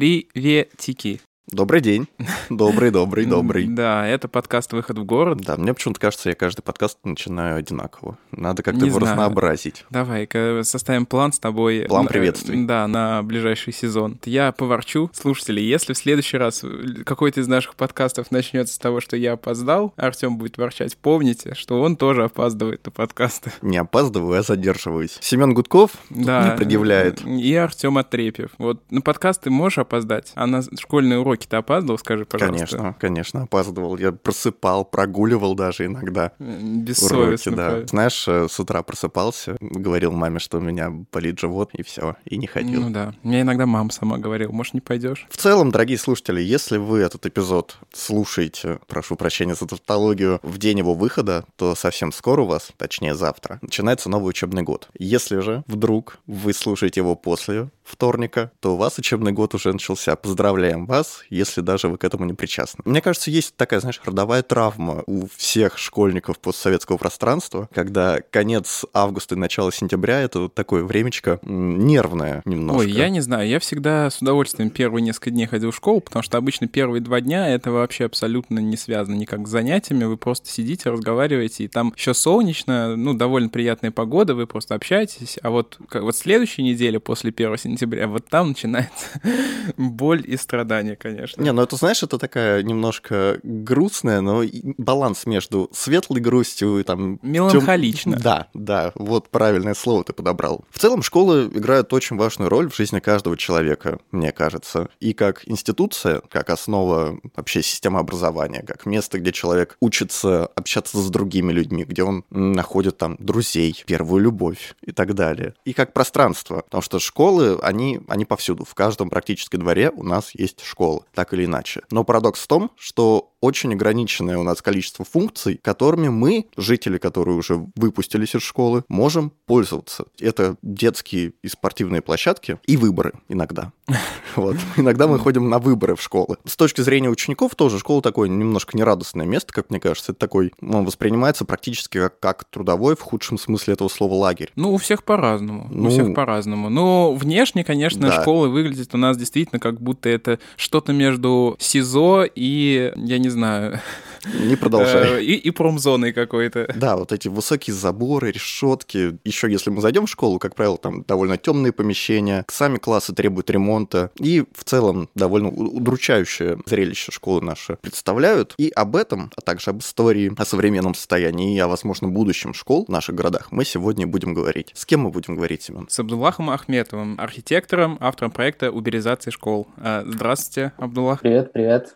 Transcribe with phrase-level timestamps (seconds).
[0.00, 1.20] Приветики.
[1.52, 2.06] Добрый день.
[2.48, 3.66] Добрый, добрый, добрый.
[3.66, 5.38] Да, это подкаст «Выход в город».
[5.40, 8.18] Да, мне почему-то кажется, я каждый подкаст начинаю одинаково.
[8.30, 9.14] Надо как-то его знаю.
[9.14, 9.84] разнообразить.
[9.90, 11.86] Давай-ка составим план с тобой.
[11.88, 12.64] План Н- приветствий.
[12.66, 14.20] Да, на ближайший сезон.
[14.24, 15.10] Я поворчу.
[15.12, 16.64] Слушатели, если в следующий раз
[17.04, 21.80] какой-то из наших подкастов начнется с того, что я опоздал, Артем будет ворчать, помните, что
[21.82, 23.50] он тоже опаздывает на подкасты.
[23.62, 25.18] Не опаздываю, а задерживаюсь.
[25.20, 26.50] Семен Гудков Да.
[26.52, 27.22] не предъявляет.
[27.26, 28.50] И Артем Отрепьев.
[28.58, 32.56] Вот на подкасты можешь опоздать, а на школьные уроки ты опаздывал, скажи, пожалуйста.
[32.76, 33.96] Конечно, конечно, опаздывал.
[33.98, 36.32] Я просыпал, прогуливал даже иногда.
[36.38, 37.56] Э, Уроки, Бессовестно.
[37.56, 37.86] да.
[37.86, 42.36] Знаешь, э, с утра просыпался, говорил маме, что у меня болит живот, и все, и
[42.36, 42.82] не ходил.
[42.82, 43.14] Ну да.
[43.22, 45.26] Мне иногда мама сама говорила, может, не пойдешь?
[45.30, 50.78] В целом, дорогие слушатели, если вы этот эпизод слушаете, прошу прощения за тавтологию, в день
[50.78, 54.88] его выхода, то совсем скоро у вас, точнее завтра, начинается новый учебный год.
[54.98, 60.16] Если же вдруг вы слушаете его после вторника, то у вас учебный год уже начался.
[60.16, 62.82] Поздравляем вас, если даже вы к этому не причастны.
[62.84, 69.34] Мне кажется, есть такая, знаешь, родовая травма у всех школьников постсоветского пространства, когда конец августа
[69.34, 72.80] и начало сентября— это вот такое времечко нервное немножко.
[72.80, 76.22] Ой, я не знаю, я всегда с удовольствием первые несколько дней ходил в школу, потому
[76.22, 80.48] что обычно первые два дня это вообще абсолютно не связано никак с занятиями, вы просто
[80.48, 85.78] сидите, разговариваете, и там еще солнечно, ну, довольно приятная погода, вы просто общаетесь, а вот,
[85.92, 89.06] вот следующей неделе после 1 сентября, вот там начинается
[89.76, 91.42] боль и страдания, конечно.
[91.42, 94.42] Не, ну это, знаешь, это такая немножко грустная, но
[94.78, 97.18] баланс между светлой грустью и там...
[97.18, 98.16] тем- Меланхолично.
[98.16, 100.64] Да, да, вот правильное слово ты подобрал.
[100.70, 104.88] В целом школа играет очень важную роль в жизни каждого человека, мне кажется.
[105.00, 111.10] И как институция, как основа вообще системы образования, как место, где человек учится общаться с
[111.10, 115.54] другими людьми, где он находит там друзей, первую любовь и так далее.
[115.64, 118.64] И как пространство, потому что школы, они, они повсюду.
[118.64, 121.82] В каждом практически дворе у нас есть школа, так или иначе.
[121.90, 127.36] Но парадокс в том, что очень ограниченное у нас количество функций, которыми мы, жители, которые
[127.36, 130.04] уже выпустились из школы, можем пользоваться.
[130.18, 133.72] Это детские и спортивные площадки и выборы иногда.
[134.36, 134.56] Вот.
[134.76, 136.36] Иногда мы ходим на выборы в школы.
[136.44, 140.12] С точки зрения учеников тоже школа такое немножко нерадостное место, как мне кажется.
[140.12, 144.52] Это такой, он воспринимается практически как, как трудовой, в худшем смысле этого слова, лагерь.
[144.54, 145.66] Ну, у всех по-разному.
[145.68, 146.68] Ну, у всех по-разному.
[146.68, 148.20] Но внешне, конечно, Да.
[148.22, 153.80] школа выглядит у нас действительно как будто это что-то между СИЗО и, я не знаю,
[154.34, 155.20] Не продолжай.
[155.20, 156.72] э, и, и промзоной какой-то.
[156.74, 159.18] Да, вот эти высокие заборы, решетки.
[159.24, 163.50] Еще если мы зайдем в школу, как правило, там довольно темные помещения, сами классы требуют
[163.50, 164.10] ремонта.
[164.18, 168.54] И в целом довольно удручающее зрелище школы наши представляют.
[168.58, 172.84] И об этом, а также об истории, о современном состоянии и о, возможно, будущем школ
[172.86, 174.72] в наших городах мы сегодня будем говорить.
[174.74, 175.86] С кем мы будем говорить, Семен?
[175.88, 179.66] С Абдуллахом Ахметовым, архитектором, автором проекта уберизации школ.
[179.76, 181.20] А, Здравствуйте, Абдуллах.
[181.20, 181.94] Привет, привет.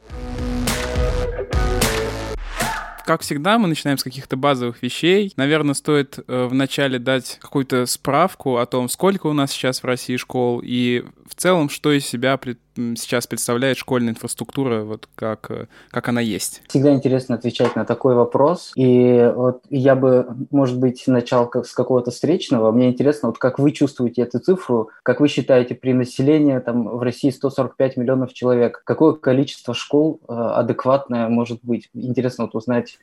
[3.05, 5.33] Как всегда, мы начинаем с каких-то базовых вещей.
[5.37, 10.17] Наверное, стоит э, вначале дать какую-то справку о том, сколько у нас сейчас в России
[10.17, 15.67] школ и в целом, что из себя пред- сейчас представляет школьная инфраструктура, вот как, э,
[15.91, 16.62] как она есть.
[16.69, 18.73] Всегда интересно отвечать на такой вопрос.
[18.77, 22.71] И вот я бы, может быть, начал как с какого-то встречного.
[22.73, 27.03] Мне интересно, вот как вы чувствуете эту цифру, как вы считаете, при населении там в
[27.03, 31.89] России 145 миллионов человек, какое количество школ э, адекватное может быть?
[31.95, 32.99] Интересно вот узнать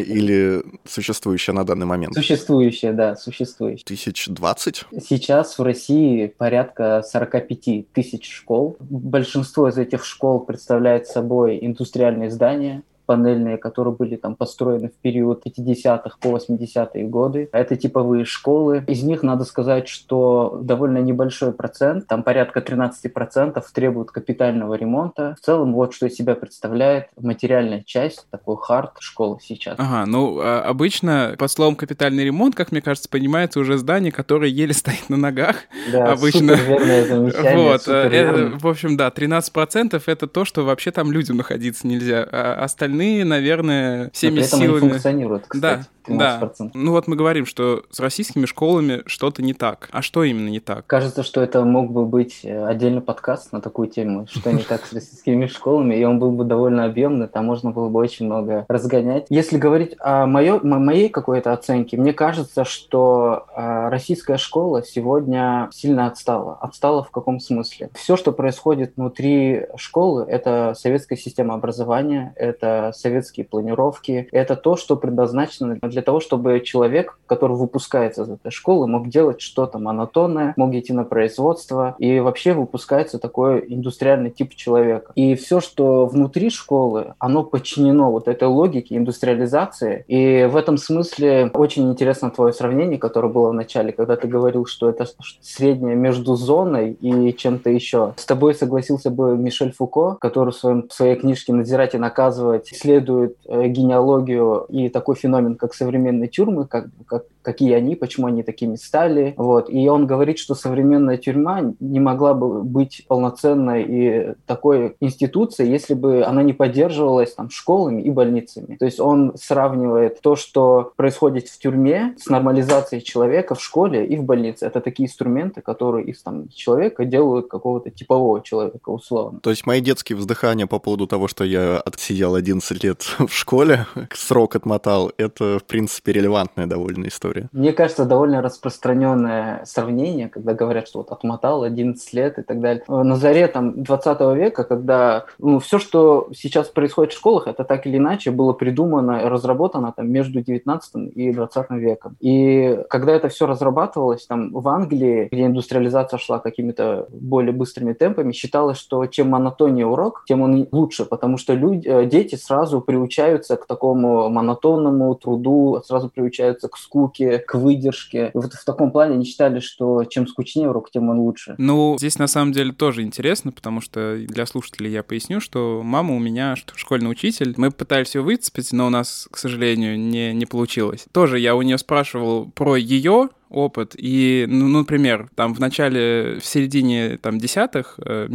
[0.00, 0.12] точка.
[0.12, 2.14] или существующая на данный момент?
[2.14, 3.84] существующее, да, существующее.
[3.84, 4.84] Тысяч двадцать?
[5.06, 8.76] Сейчас в России порядка 45 тысяч школ.
[8.90, 15.44] Большинство из этих школ представляет собой индустриальные здания, панельные, которые были там построены в период
[15.46, 17.48] 50-х по 80-е годы.
[17.52, 18.84] Это типовые школы.
[18.86, 25.36] Из них надо сказать, что довольно небольшой процент, там порядка 13% требуют капитального ремонта.
[25.40, 29.76] В целом, вот что из себя представляет материальная часть, такой хард школы сейчас.
[29.78, 34.50] Ага, ну, а, обычно под словом капитальный ремонт, как мне кажется, понимается уже здание, которое
[34.50, 35.56] еле стоит на ногах.
[35.92, 41.12] Да, обычно- замечание, Вот, э, это, в общем, да, 13% это то, что вообще там
[41.12, 42.26] людям находиться нельзя.
[42.30, 42.93] А остальные,
[43.24, 44.88] наверное, Но всеми при этом они силами...
[44.90, 45.84] функционируют, кстати.
[46.06, 46.70] Да, 13%.
[46.74, 49.88] Ну вот мы говорим, что с российскими школами что-то не так.
[49.90, 50.86] А что именно не так?
[50.86, 54.84] Кажется, что это мог бы быть э, отдельный подкаст на такую тему, что не так
[54.84, 58.66] с российскими школами, и он был бы довольно объемный, там можно было бы очень много
[58.68, 59.26] разгонять.
[59.30, 66.06] Если говорить о моё- моей какой-то оценке, мне кажется, что э, российская школа сегодня сильно
[66.06, 66.58] отстала.
[66.60, 67.88] Отстала в каком смысле?
[67.94, 74.96] Все, что происходит внутри школы, это советская система образования, это советские планировки, это то, что
[74.96, 80.74] предназначено для того, чтобы человек, который выпускается из этой школы, мог делать что-то монотонное, мог
[80.74, 85.12] идти на производство, и вообще выпускается такой индустриальный тип человека.
[85.14, 91.50] И все, что внутри школы, оно подчинено вот этой логике индустриализации, и в этом смысле
[91.54, 95.06] очень интересно твое сравнение, которое было в начале, когда ты говорил, что это
[95.40, 98.14] среднее между зоной и чем-то еще.
[98.16, 102.68] С тобой согласился бы Мишель Фуко, который в, своем, в своей книжке «Надзирать и наказывать»
[102.74, 108.42] исследует э, генеалогию и такой феномен, как современные тюрьмы, как, как какие они, почему они
[108.42, 109.34] такими стали.
[109.36, 109.70] Вот.
[109.70, 115.94] И он говорит, что современная тюрьма не могла бы быть полноценной и такой институцией, если
[115.94, 118.76] бы она не поддерживалась там, школами и больницами.
[118.76, 124.16] То есть он сравнивает то, что происходит в тюрьме с нормализацией человека в школе и
[124.16, 124.66] в больнице.
[124.66, 129.40] Это такие инструменты, которые из там, человека делают какого-то типового человека, условно.
[129.40, 133.86] То есть мои детские вздыхания по поводу того, что я отсидел 11 лет в школе,
[134.12, 137.48] срок отмотал, это, в принципе, релевантная довольно история.
[137.52, 142.82] Мне кажется, довольно распространенное сравнение, когда говорят, что вот отмотал 11 лет и так далее.
[142.88, 147.86] На заре там 20 века, когда ну, все, что сейчас происходит в школах, это так
[147.86, 152.16] или иначе было придумано разработано там между 19 и 20 веком.
[152.20, 158.32] И когда это все разрабатывалось, там в Англии, где индустриализация шла какими-то более быстрыми темпами,
[158.32, 163.56] считалось, что чем монотоннее урок, тем он лучше, потому что люди, э, дети сразу приучаются
[163.56, 168.30] к такому монотонному труду, сразу приучаются к скуке, к выдержке.
[168.34, 171.54] И вот в таком плане они считали, что чем скучнее урок, тем он лучше.
[171.58, 176.14] Ну, здесь на самом деле тоже интересно, потому что для слушателей я поясню, что мама
[176.14, 177.54] у меня школьный учитель.
[177.56, 181.06] Мы пытались ее выцепить, но у нас, к сожалению, не, не получилось.
[181.12, 183.94] Тоже я у нее спрашивал про ее опыт.
[183.96, 188.28] И, ну, например, там в начале, в середине там десятых, э,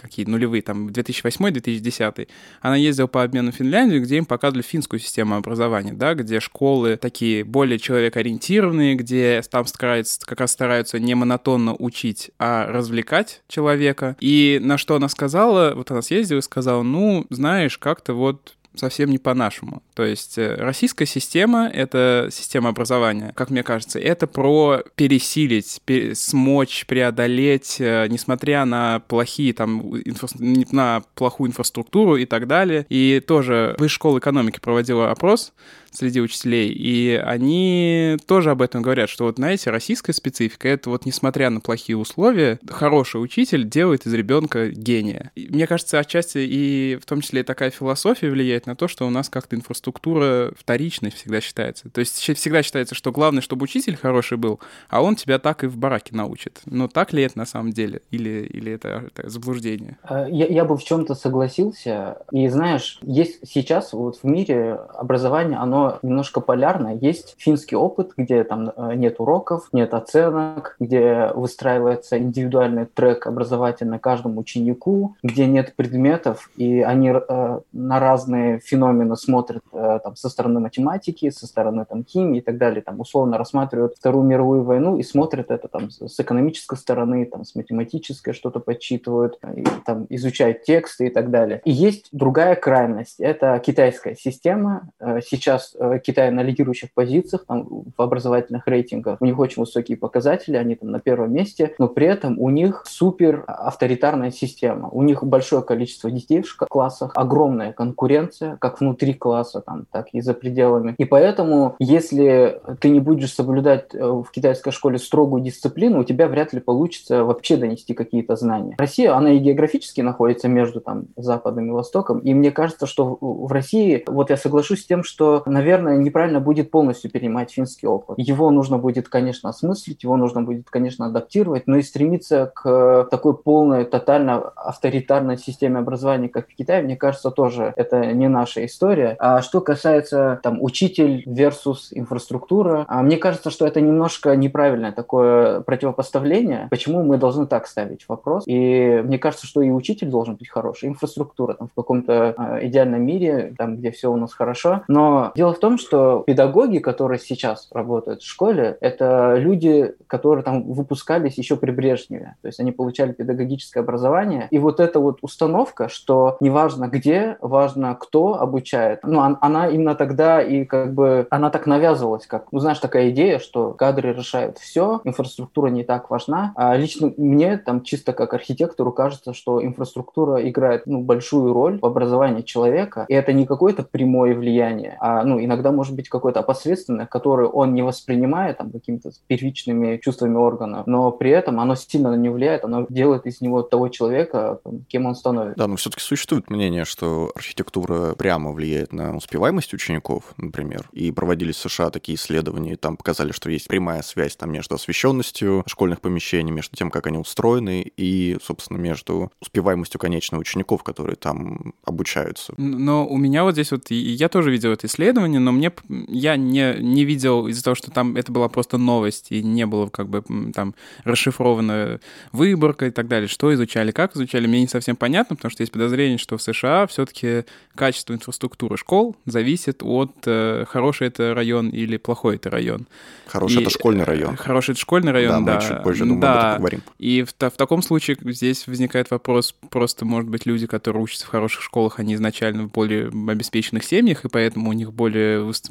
[0.00, 2.28] какие нулевые, там 2008-2010,
[2.60, 6.96] она ездила по обмену в Финляндию, где им показывали финскую систему образования, да, где школы
[6.96, 14.16] такие более человекоориентированные, где там стараются, как раз стараются не монотонно учить, а развлекать человека.
[14.20, 19.10] И на что она сказала, вот она съездила и сказала, ну, знаешь, как-то вот совсем
[19.10, 19.82] не по-нашему.
[19.94, 26.14] То есть э, российская система— это система образования, как мне кажется, это про пересилить, пер
[26.14, 30.28] смочь, преодолеть, э, несмотря на плохие там, инфра...
[30.38, 32.86] на плохую инфраструктуру и так далее.
[32.88, 35.52] И тоже Высшая школа экономики проводила опрос,
[35.96, 41.06] среди учителей, и они тоже об этом говорят, что вот, знаете, российская специфика— это вот,
[41.06, 45.32] несмотря на плохие условия, хороший учитель делает из ребенка гения.
[45.34, 49.06] И мне кажется, отчасти и в том числе и такая философия влияет на то, что
[49.06, 51.88] у нас как-то инфраструктура вторичной всегда считается.
[51.90, 55.66] То есть всегда считается, что главное, чтобы учитель хороший был, а он тебя так и
[55.66, 56.60] в бараке научит.
[56.66, 58.02] Но так ли это на самом деле?
[58.10, 59.98] Или, или это, это заблуждение?
[60.02, 62.18] А, я, я бы в чем-то согласился.
[62.32, 66.94] И знаешь, есть сейчас вот в мире образование, оно немножко полярно.
[66.94, 73.98] Есть финский опыт, где там э, нет уроков, нет оценок, где выстраивается индивидуальный трек образовательный
[73.98, 80.28] каждому ученику, где нет предметов, и они э, на разные феномены смотрят э, там, со
[80.28, 82.82] стороны математики, со стороны там, химии и так далее.
[82.82, 87.54] Там, условно рассматривают Вторую мировую войну и смотрят это там, с экономической стороны, там, с
[87.54, 91.60] математической что-то подсчитывают, и, там, изучают тексты и так далее.
[91.64, 93.20] И есть другая крайность.
[93.20, 94.88] Это китайская система.
[95.00, 95.20] Э,
[95.66, 99.18] сейчас Э, Китай на лидирующих позициях там, в образовательных рейтингах.
[99.20, 102.82] У них очень высокие показатели, они там на первом месте, но при этом у них
[102.86, 104.88] супер авторитарная система.
[104.90, 110.20] У них большое количество детей в классах, огромная конкуренция, как внутри класса, там, так и
[110.20, 110.94] за пределами.
[110.98, 116.28] И поэтому, если ты не будешь соблюдать э, в китайской школе строгую дисциплину, у тебя
[116.28, 118.74] вряд ли получится вообще донести какие-то знания.
[118.78, 123.50] Россия, она и географически находится между там, Западом и Востоком, и мне кажется, что в
[123.52, 128.18] России, вот я соглашусь с тем, что, наверное, неправильно будет полностью перенимать финский опыт.
[128.18, 133.36] Его нужно будет, конечно, осмыслить, его нужно будет, конечно, адаптировать, но и стремиться к такой
[133.36, 139.16] полной, тотально авторитарной системе образования, как в Китае, мне кажется, тоже это не наша история.
[139.18, 145.60] А что касается там учитель versus инфраструктура, а мне кажется, что это немножко неправильное такое
[145.60, 146.68] противопоставление.
[146.70, 148.44] Почему мы должны так ставить вопрос?
[148.46, 153.02] И мне кажется, что и учитель должен быть хороший, инфраструктура там в каком-то э, идеальном
[153.02, 154.82] мире, там, где все у нас хорошо.
[154.88, 160.72] Но дело в том, что педагоги, которые сейчас работают в школе, это люди, которые там
[160.72, 162.36] выпускались еще при Брежневе.
[162.42, 164.48] То есть они получали педагогическое образование.
[164.50, 170.42] И вот эта вот установка, что неважно где, важно кто обучает, ну, она именно тогда
[170.42, 175.00] и как бы, она так навязывалась, как, ну, знаешь, такая идея, что кадры решают все,
[175.04, 176.52] инфраструктура не так важна.
[176.56, 181.86] А лично мне там чисто как архитектору кажется, что инфраструктура играет, ну, большую роль в
[181.86, 186.40] образовании человека, и это не какое-то прямое влияние, а, ну, ну, иногда может быть какое-то
[186.40, 192.10] опосредственное, которое он не воспринимает там какими-то первичными чувствами органа, но при этом оно сильно
[192.10, 195.58] на него влияет, оно делает из него того человека, кем он становится.
[195.58, 201.56] Да, но все-таки существует мнение, что архитектура прямо влияет на успеваемость учеников, например, и проводились
[201.56, 206.00] в США такие исследования, и там показали, что есть прямая связь там между освещенностью школьных
[206.00, 212.54] помещений, между тем, как они устроены, и, собственно, между успеваемостью конечных учеников, которые там обучаются.
[212.56, 215.72] Но у меня вот здесь вот, я тоже видел это исследование, но мне,
[216.08, 219.88] я не, не видел из-за того, что там это была просто новость, и не было
[219.88, 222.00] как бы там расшифрована
[222.32, 225.72] выборка и так далее, что изучали, как изучали, мне не совсем понятно, потому что есть
[225.72, 231.96] подозрение, что в США все-таки качество инфраструктуры школ зависит от э, хороший это район или
[231.96, 232.86] плохой это район.
[233.26, 234.36] Хороший и, это школьный район.
[234.36, 235.56] Хороший это школьный район, да.
[235.56, 236.32] Да, мы чуть позже, думаю, да.
[236.32, 236.82] об этом поговорим.
[236.98, 241.28] И в, в таком случае здесь возникает вопрос, просто, может быть, люди, которые учатся в
[241.28, 245.15] хороших школах, они изначально в более обеспеченных семьях, и поэтому у них более...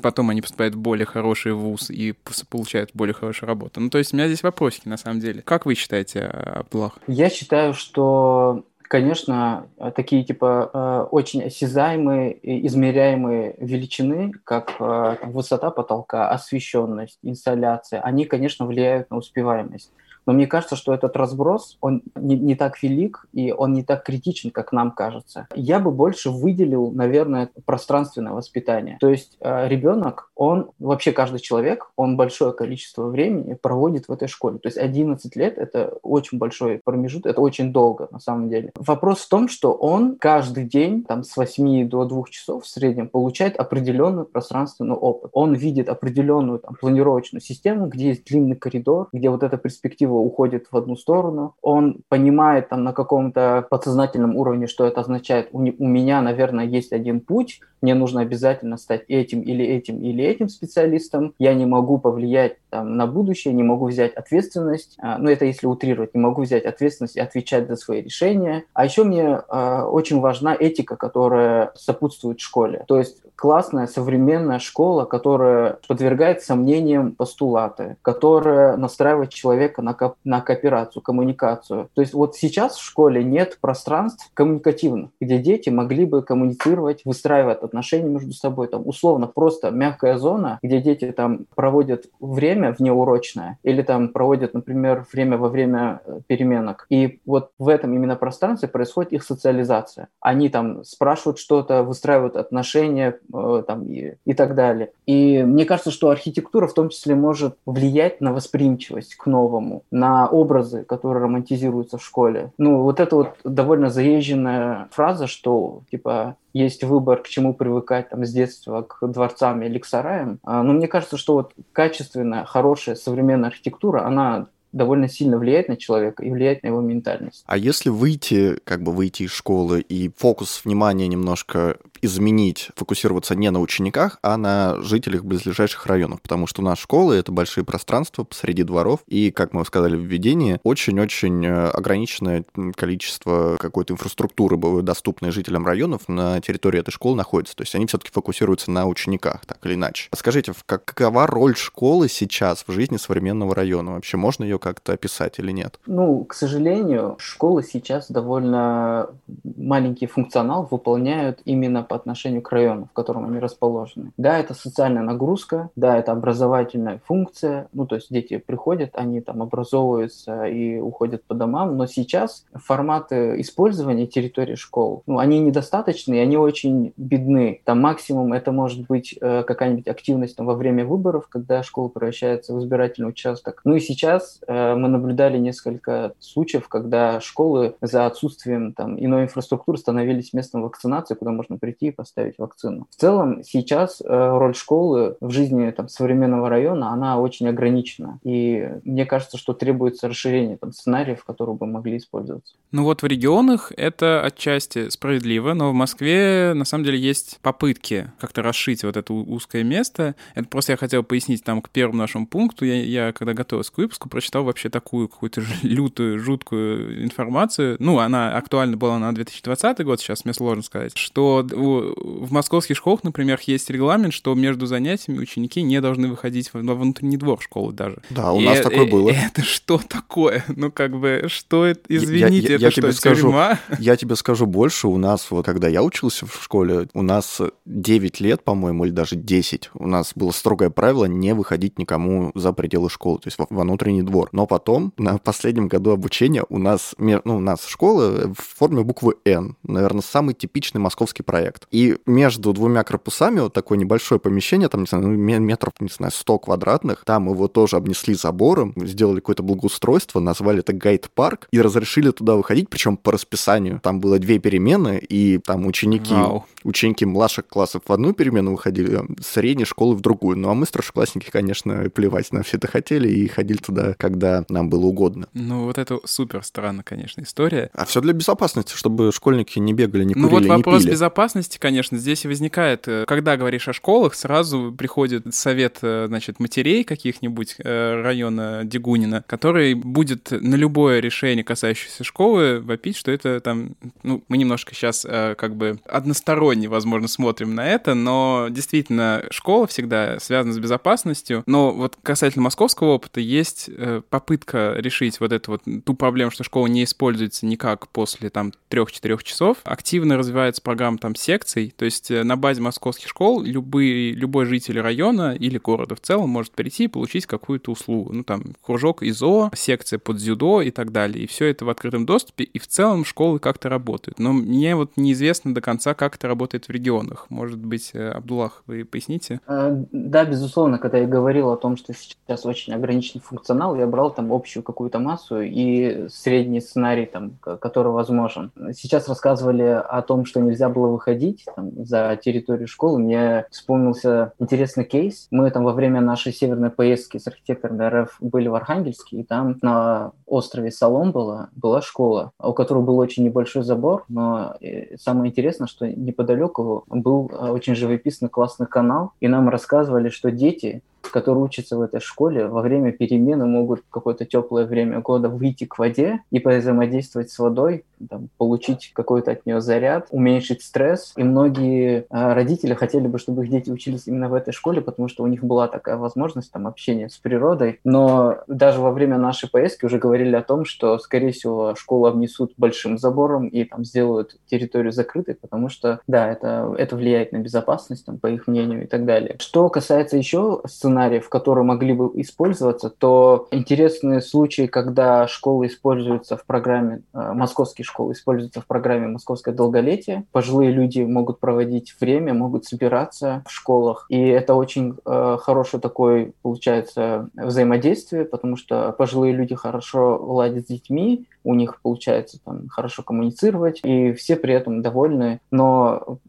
[0.02, 2.14] Потом они поступают в более хороший вуз и
[2.50, 3.80] получают более хорошую работу.
[3.80, 5.42] Ну, то есть у меня здесь вопросики, на самом деле.
[5.42, 6.98] Как вы считаете, Абдуллах?
[7.08, 12.38] Я считаю, что конечно, такие типа э, очень осязаемые,
[12.68, 19.92] измеряемые величины, как э, высота потолка, освещенность, инсталляция, они, конечно, влияют на успеваемость.
[20.26, 24.04] Но мне кажется, что этот разброс, он не, не так велик и он не так
[24.04, 25.48] критичен, как нам кажется.
[25.56, 28.98] Я бы больше выделил, наверное, пространственное воспитание.
[29.00, 34.28] То есть э, ребенок, он, вообще каждый человек, он большое количество времени проводит в этой
[34.28, 34.60] школе.
[34.60, 38.72] То есть 11 лет– это очень большой промежуток, это очень долго на самом деле.
[38.76, 43.08] Вопрос в том, что он каждый день, там, с 8 до 2 часов в среднем
[43.08, 45.32] получает определенный пространственный опыт.
[45.34, 50.26] Он видит определенную там, планировочную систему, где есть длинный коридор, где вот эта перспектива его
[50.26, 55.60] уходит в одну сторону, он понимает там на каком-то подсознательном уровне, что это означает, у,
[55.60, 60.50] у меня, наверное, есть один путь, мне нужно обязательно стать этим или этим или этим
[60.50, 65.46] специалистом, я не могу повлиять там, на будущее, не могу взять ответственность, а, ну это
[65.46, 68.64] если утрировать, не могу взять ответственность и отвечать за свои решения.
[68.74, 72.86] А еще мне э, очень важна этика, которая сопутствует школе.
[72.88, 80.42] То есть классная современная школа, которая подвергает сомнениям постулаты, которая настраивает человека на, ко- на
[80.42, 81.90] кооперацию, коммуникацию.
[81.94, 87.62] То есть вот сейчас в школе нет пространств коммуникативных, где дети могли бы коммуницировать, выстраивать
[87.62, 88.68] отношения между собой.
[88.68, 95.06] Там условно просто мягкая зона, где дети там проводят время внеурочное или там проводят, например,
[95.12, 96.86] время во время э, переменок.
[96.90, 100.08] И вот в этом именно пространстве происходит их социализация.
[100.20, 104.92] Они там спрашивают что-то, выстраивают отношения, там, и, и так далее.
[105.06, 110.28] И мне кажется, что архитектура в том числе может влиять на восприимчивость к новому, на
[110.28, 112.52] образы, которые романтизируются в школе.
[112.58, 118.26] Ну, вот это вот довольно заезженная фраза, что, типа, есть выбор, к чему привыкать там
[118.26, 120.40] с детства, к дворцам или к сараям.
[120.44, 125.78] А, но мне кажется, что вот качественная, хорошая современная архитектура, она довольно сильно влияет на
[125.78, 127.44] человека и влияет на его ментальность.
[127.48, 133.50] А если выйти, как бы выйти из школы и фокус внимания немножко изменить, фокусироваться не
[133.52, 138.24] на учениках, а на жителях близлежащих районов, потому что у нас школы— это большие пространства
[138.24, 145.32] посреди дворов, и, как мы сказали в введении, очень-очень э, ограниченное количество какой-то инфраструктуры, доступной
[145.32, 147.56] жителям районов, на территории этой школы находится.
[147.56, 150.10] То есть они все-таки фокусируются на учениках, так или иначе.
[150.16, 153.94] Скажите, какова роль школы сейчас в жизни современного района?
[153.94, 155.80] Вообще можно ее как-то описать или нет?
[155.86, 159.10] Ну, к сожалению, школы сейчас довольно
[159.44, 164.12] маленький функционал выполняют именно по отношению к району, в котором они расположены.
[164.18, 169.42] Да, это социальная нагрузка, да, это образовательная функция, ну, то есть дети приходят, они там
[169.42, 176.20] образовываются и уходят по домам, но сейчас форматы использования территории школ, ну, они недостаточны, и
[176.20, 177.62] они очень бедны.
[177.64, 182.54] Там максимум это может быть э, какая-нибудь активность там, во время выборов, когда школа превращается
[182.54, 183.62] в избирательный участок.
[183.64, 189.78] Ну и сейчас э, мы наблюдали несколько случаев, когда школы за отсутствием там, иной инфраструктуры
[189.78, 192.88] становились местом вакцинации, куда можно прийти и поставить вакцину.
[192.90, 198.20] В целом сейчас э, роль школы в жизни там, современного района, она очень ограничена.
[198.24, 202.56] И мне кажется, что требуется расширение там, сценариев, которые бы могли использоваться.
[202.72, 208.12] Ну вот в регионах это отчасти справедливо, но в Москве на самом деле есть попытки
[208.20, 210.16] как-то расшить вот это узкое место.
[210.34, 212.66] Это просто я хотел пояснить там к первому нашему пункту.
[212.66, 218.36] Я, я когда готовился к выпуску, прочитал вообще такую какую-то лютую, жуткую информацию, ну, она
[218.36, 223.70] актуальна была на 2020 год, сейчас мне сложно сказать, что в московских школах, например, есть
[223.70, 227.98] регламент, что между занятиями ученики не должны выходить во внутренний двор школы даже.
[228.10, 229.10] Да, у нас и, такое было.
[229.28, 230.44] Это что такое?
[230.48, 231.82] Ну, как бы, что это?
[231.88, 233.60] Извините, я, я, это я что, тебе скажу, тюрьма?
[233.80, 234.88] Я тебе скажу больше.
[234.88, 239.16] У нас, вот когда я учился в школе, у нас 9 лет, по-моему, или даже
[239.16, 243.62] 10, у нас было строгое правило не выходить никому за пределы школы, то есть во
[243.64, 244.30] внутренний двор.
[244.32, 249.16] Но потом, на последнем году обучения, у нас, ну, у нас школа в форме буквы
[249.26, 249.56] «Н».
[249.64, 251.55] Наверное, самый типичный московский проект.
[251.72, 256.12] И между двумя корпусами вот такое небольшое помещение, там, не знаю, ну, метров, не знаю,
[256.12, 262.12] 100 квадратных, там его тоже обнесли забором, сделали какое-то благоустройство, назвали это гайд-парк и разрешили
[262.12, 263.80] туда выходить, причем по расписанию.
[263.84, 266.46] Там было две перемены, и там ученики, Вау.
[266.64, 270.38] ученики младших классов в одну перемену выходили, а средней школы в другую.
[270.38, 274.70] Ну, а мы, старшеклассники, конечно, плевать на все это хотели и ходили туда, когда нам
[274.70, 275.28] было угодно.
[275.34, 277.70] Ну, вот это супер странно, конечно, история.
[277.74, 280.92] А все для безопасности, чтобы школьники не бегали, не курили, Ну, вот вопрос пили.
[280.92, 282.88] безопасности, конечно, здесь и возникает.
[282.88, 289.24] Э, когда говоришь о школах, сразу приходит совет, э, значит, матерей каких-нибудь э, района Дегунина,
[289.28, 295.06] который будет на любое решение, касающееся школы, вопить, что это там, ну, мы немножко сейчас
[295.06, 301.44] как бы односторонне, возможно, смотрим на это, но действительно школа всегда связана с безопасностью.
[301.46, 303.70] Но вот касательно московского опыта есть
[304.10, 309.24] попытка решить вот эту вот ту проблему, что школа не используется никак после там 3-4
[309.24, 309.58] часов.
[309.64, 315.36] Активно развивается программа там секций, то есть на базе московских школ любые, любой житель района
[315.36, 318.14] или города в целом может прийти и получить какую-то услугу.
[318.14, 321.24] Ну, там, кружок ИЗО, секция под дзюдо и так далее.
[321.24, 324.20] И все это в открытом доступе, и в целом школы как-то работают.
[324.20, 327.26] Но мне вот неизвестно до конца, как это работает в регионах.
[327.30, 329.42] Может быть, э, Абдуллах, вы поясните?
[329.48, 334.14] Э, да, безусловно, когда я говорил о том, что сейчас очень ограниченный функционал, я брал
[334.14, 338.52] там общую какую-то массу и средний сценарий, там, который возможен.
[338.74, 341.25] Сейчас рассказывали о том, что нельзя было выходить
[341.56, 343.00] там, за территорию школы.
[343.00, 345.28] Мне вспомнился интересный кейс.
[345.32, 349.58] Мы там во время нашей северной поездки с архитектором РФ были в Архангельске, и там
[349.62, 355.32] на острове Солом была, была школа, у которой был очень небольшой забор, но э, самое
[355.32, 361.44] интересное, что неподалеку был э, очень живописный классный канал, и нам рассказывали, что дети которые
[361.44, 365.78] учатся в этой школе, во время перемены могут в какое-то теплое время года выйти к
[365.78, 371.14] воде и взаимодействовать с водой, там, получить какой-то от нее заряд, уменьшить стресс.
[371.16, 375.08] И многие э, родители хотели бы, чтобы их дети учились именно в этой школе, потому
[375.08, 377.80] что у них была такая возможность там, общения с природой.
[377.84, 382.54] Но даже во время нашей поездки уже говорили о том, что, скорее всего, школу обнесут
[382.58, 388.06] большим забором и там сделают территорию закрытой, потому что, да, это, это влияет на безопасность,
[388.06, 389.36] там, по их мнению и так далее.
[389.40, 396.46] Что касается еще сценариев, которые могли бы использоваться, то интересные случаи, когда школа используется в
[396.46, 400.26] программе, э, московские школы используются в программе «Московское долголетие».
[400.34, 406.34] Пожилые люди могут проводить время, могут собираться в школах, и это очень э, хороший такой,
[406.42, 413.02] получается, взаимодействие, потому что пожилые люди хорошо ладят с детьми, у них получается там хорошо
[413.02, 415.40] коммуницировать, и все при этом довольны.
[415.52, 416.20] Но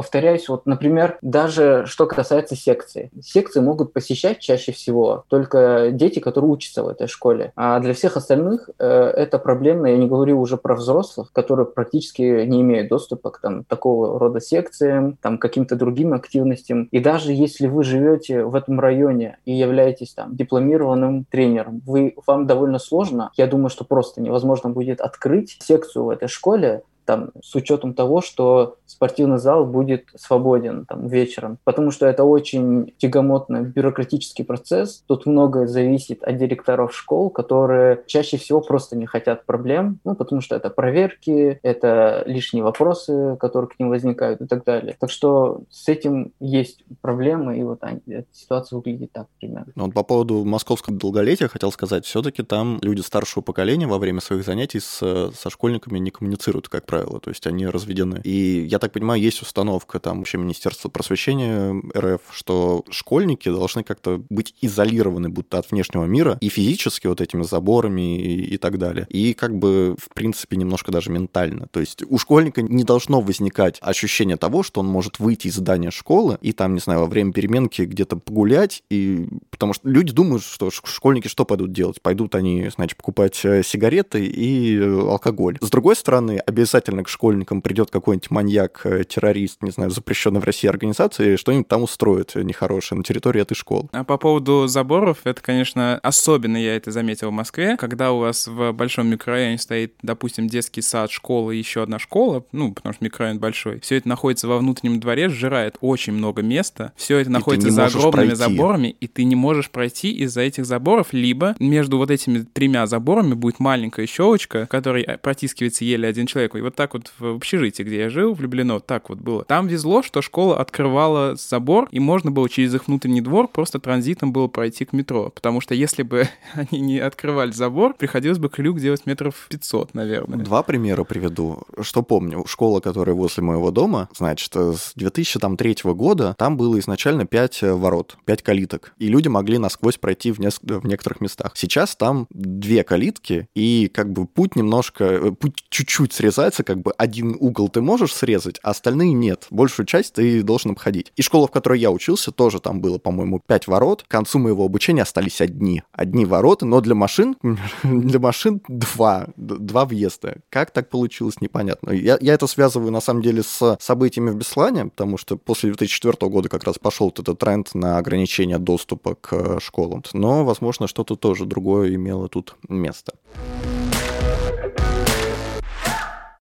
[0.00, 3.10] повторяюсь, вот, например, даже что касается секции.
[3.20, 7.52] Секции могут посещать чаще всего только дети, которые учатся в этой школе.
[7.54, 9.88] А для всех остальных э, это проблемно.
[9.88, 14.40] Я не говорю уже про взрослых, которые практически не имеют доступа к там, такого рода
[14.40, 16.84] секциям, там, каким-то другим активностям.
[16.84, 22.46] И даже если вы живете в этом районе и являетесь там дипломированным тренером, вы, вам
[22.46, 27.56] довольно сложно, я думаю, что просто невозможно будет открыть секцию в этой школе, там, с
[27.56, 34.44] учетом того, что спортивный зал будет свободен там, вечером, потому что это очень тягомотный бюрократический
[34.44, 35.02] процесс.
[35.08, 40.40] Тут многое зависит от директоров школ, которые чаще всего просто не хотят проблем, ну, потому
[40.40, 44.96] что это проверки, это лишние вопросы, которые к ним возникают и так далее.
[45.00, 49.72] Так что с этим есть проблемы, и вот эта ситуация выглядит так примерно.
[49.74, 54.20] Ну, вот по поводу московского долголетия хотел сказать, все-таки там люди старшего поколения во время
[54.20, 58.20] своих занятий с, со школьниками не коммуницируют, как правило правила, то есть они разведены.
[58.24, 64.22] И я так понимаю, есть установка там вообще Министерства просвещения РФ, что школьники должны как-то
[64.28, 69.06] быть изолированы будто от внешнего мира и физически вот этими заборами и, и так далее.
[69.08, 71.68] И как бы, в принципе, немножко даже ментально.
[71.70, 75.90] То есть у школьника не должно возникать ощущение того, что он может выйти из здания
[75.90, 79.28] школы и там, не знаю, во время переменки где-то погулять и
[79.60, 82.00] Потому что люди думают, что школьники что пойдут делать?
[82.00, 85.58] Пойдут они, значит, покупать э, сигареты и э, алкоголь.
[85.60, 90.44] С другой стороны, обязательно к школьникам придет какой-нибудь маньяк, э, террорист, не знаю, запрещенный в
[90.44, 93.88] России организации, что-нибудь там устроит нехорошее на территории этой школы.
[93.92, 98.46] А по поводу заборов, это, конечно, особенно я это заметил в Москве, когда у вас
[98.46, 103.04] в большом микрорайоне стоит, допустим, детский сад, школа и еще одна школа, ну, потому что
[103.04, 107.70] микрорайон большой, все это находится во внутреннем дворе, сжирает очень много места, все это находится
[107.70, 108.34] за огромными пройти.
[108.36, 113.34] заборами, и ты не можешь пройти из-за этих заборов, либо между вот этими тремя заборами
[113.34, 116.54] будет маленькая щелочка, в которой э, протискивается еле один человек.
[116.56, 119.44] И вот так вот в общежитии, где я жил, влюблено, так вот было.
[119.44, 124.32] Там везло, что школа открывала забор, и можно было через их внутренний двор просто транзитом
[124.32, 125.30] было пройти к метро.
[125.30, 130.38] Потому что если бы они не открывали забор, приходилось бы крюк делать метров 500, наверное.
[130.38, 131.62] Два примера приведу.
[131.80, 137.62] Что помню, школа, которая возле моего дома, значит, с 2003 года там было изначально 5
[137.62, 140.62] э, ворот, 5 калиток, и люди могли насквозь пройти в, неск...
[140.62, 141.52] в некоторых местах.
[141.54, 146.92] Сейчас там две калитки, и как бы путь немножко, э, путь чуть-чуть срезается, как бы
[146.96, 149.46] один угол ты можешь срезать, а остальные нет.
[149.50, 151.12] Большую часть ты должен обходить.
[151.16, 154.02] И школа, в которой я учился, тоже там было, по-моему, 5 ворот.
[154.02, 155.82] К концу моего обучения остались одни.
[155.92, 157.36] Одни ворота, но для машин,
[157.82, 160.36] для машин два, два въезда.
[160.50, 161.90] Как так получилось, непонятно.
[161.90, 166.30] Я, я это связываю, на самом деле, с событиями в Беслане, потому что после 2004
[166.30, 170.02] года как раз пошел вот этот тренд на ограничение доступа к э, школам.
[170.12, 173.14] Но, возможно, что-то тоже другое имело тут место.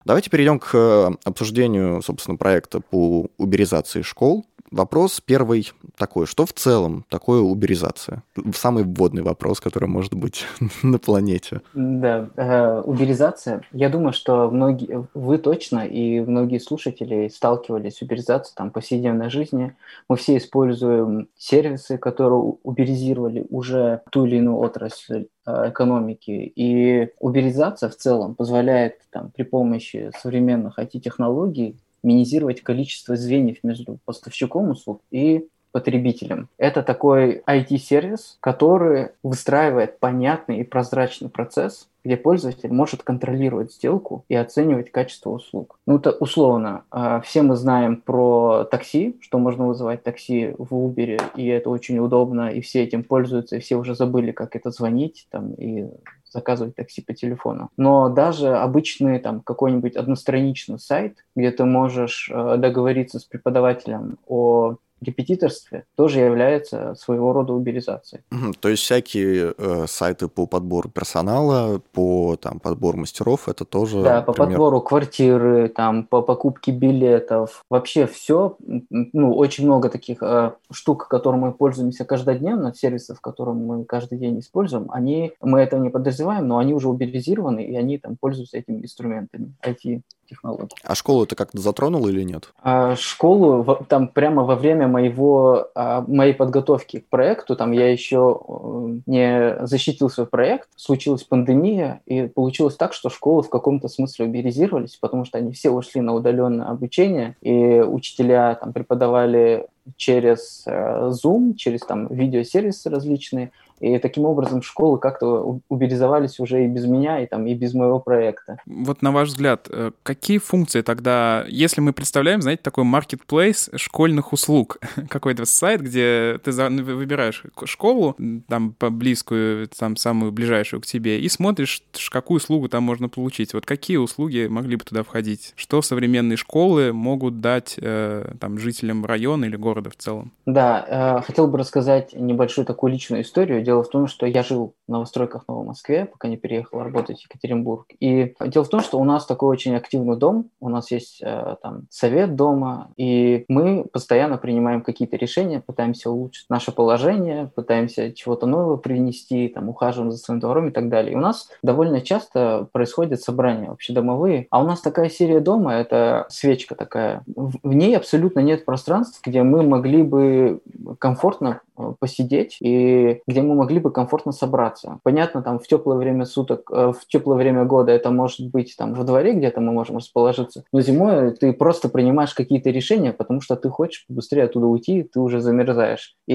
[0.05, 4.45] Давайте перейдем к э, обсуждению, собственно, проекта по уберизации школ.
[4.73, 8.23] Вопрос первый такой, что в целом такое уберизация?
[8.55, 10.47] Самый вводный вопрос, который может быть
[10.83, 11.61] на планете.
[11.75, 13.63] Да, э, уберизация.
[13.73, 19.77] Я думаю, что многие, вы точно и многие слушатели сталкивались с уберизацией там, повседневной жизни.
[20.09, 26.51] Мы все используем сервисы, которые уберизировали уже ту или иную отрасль э, экономики.
[26.57, 34.71] И уберизация в целом позволяет там, при помощи современных IT-технологий минимизировать количество звеньев между поставщиком
[34.71, 36.49] услуг и потребителем.
[36.59, 44.35] Это такой IT-сервис, который выстраивает понятный и прозрачный процесс, где пользователь может контролировать сделку и
[44.35, 45.79] оценивать качество услуг.
[45.87, 46.85] Ну, это условно.
[46.91, 51.99] А, все мы знаем про такси, что можно вызывать такси в Uber, и это очень
[51.99, 55.89] удобно, и все этим пользуются, и все уже забыли, как это звонить там, и
[56.33, 57.71] заказывать такси по телефону.
[57.77, 64.77] Но даже обычный там какой-нибудь одностраничный сайт, где ты можешь э, договориться с преподавателем о
[65.03, 68.23] репетиторстве тоже является своего рода уберизацией.
[68.61, 74.03] То есть всякие э, сайты по подбору персонала, по там, подбору мастеров, это тоже...
[74.03, 74.51] Да, по пример...
[74.51, 77.65] подбору квартиры, там, по покупке билетов.
[77.69, 78.57] Вообще все,
[78.91, 84.39] ну, очень много таких э, штук, которыми мы пользуемся каждодневно, сервисов, которые мы каждый день
[84.39, 88.83] используем, они, мы этого не подозреваем, но они уже уберизированы, и они там пользуются этими
[88.83, 90.75] инструментами IT технологий.
[90.83, 92.53] А школу ты как-то затронул или нет?
[92.63, 98.41] А, школу там прямо во время моего, а, моей подготовки к проекту, там я еще
[98.49, 104.27] э, не защитил свой проект, случилась пандемия, и получилось так, что школы в каком-то смысле
[104.27, 109.67] уберизировались, потому что они все ушли на удаленное обучение, и учителя там преподавали
[109.97, 113.51] через э, Zoom, через там видеосервисы различные,
[113.83, 117.99] и таким образом школы как-то уберизовались уже и без меня, и, там, и без моего
[117.99, 118.59] проекта.
[118.65, 124.33] Вот на ваш взгляд, э, какие функции тогда, если мы представляем, знаете, такой marketplace школьных
[124.33, 128.17] услуг, какой-то сайт, где ты выбираешь школу,
[128.49, 133.53] там близкую, там самую ближайшую к тебе, и смотришь, какую услугу там можно получить.
[133.53, 135.55] Вот какие услуги могли бы туда входить?
[135.57, 140.33] Что современные школы могут дать э, там жителям района или города в целом?
[140.47, 143.63] Да, э, хотел бы рассказать небольшую такую личную историю.
[143.63, 147.25] Дело в том, что я жил новостройках в Новой Москве, пока не переехал работать в
[147.25, 147.87] Екатеринбург.
[148.01, 151.57] И дело в том, что у нас такой очень активный дом, у нас есть э,
[151.63, 158.47] там совет дома, и мы постоянно принимаем какие-то решения, пытаемся улучшить наше положение, пытаемся чего-то
[158.47, 161.13] нового принести, там, ухаживаем за своим двором и так далее.
[161.13, 166.27] И у нас довольно часто происходят собрания общедомовые, а у нас такая серия дома, это
[166.29, 170.61] свечка такая, в ней абсолютно нет пространств, где мы могли бы
[170.99, 171.61] комфортно
[171.99, 174.99] посидеть и где мы могли бы комфортно собраться.
[175.03, 178.95] Понятно, там в теплое время суток, э, в теплое время года это может быть там
[178.95, 183.57] во дворе где-то мы можем расположиться, но зимой ты просто принимаешь какие-то решения, потому что
[183.57, 186.17] ты хочешь быстрее оттуда уйти, ты уже замерзаешь.
[186.27, 186.35] И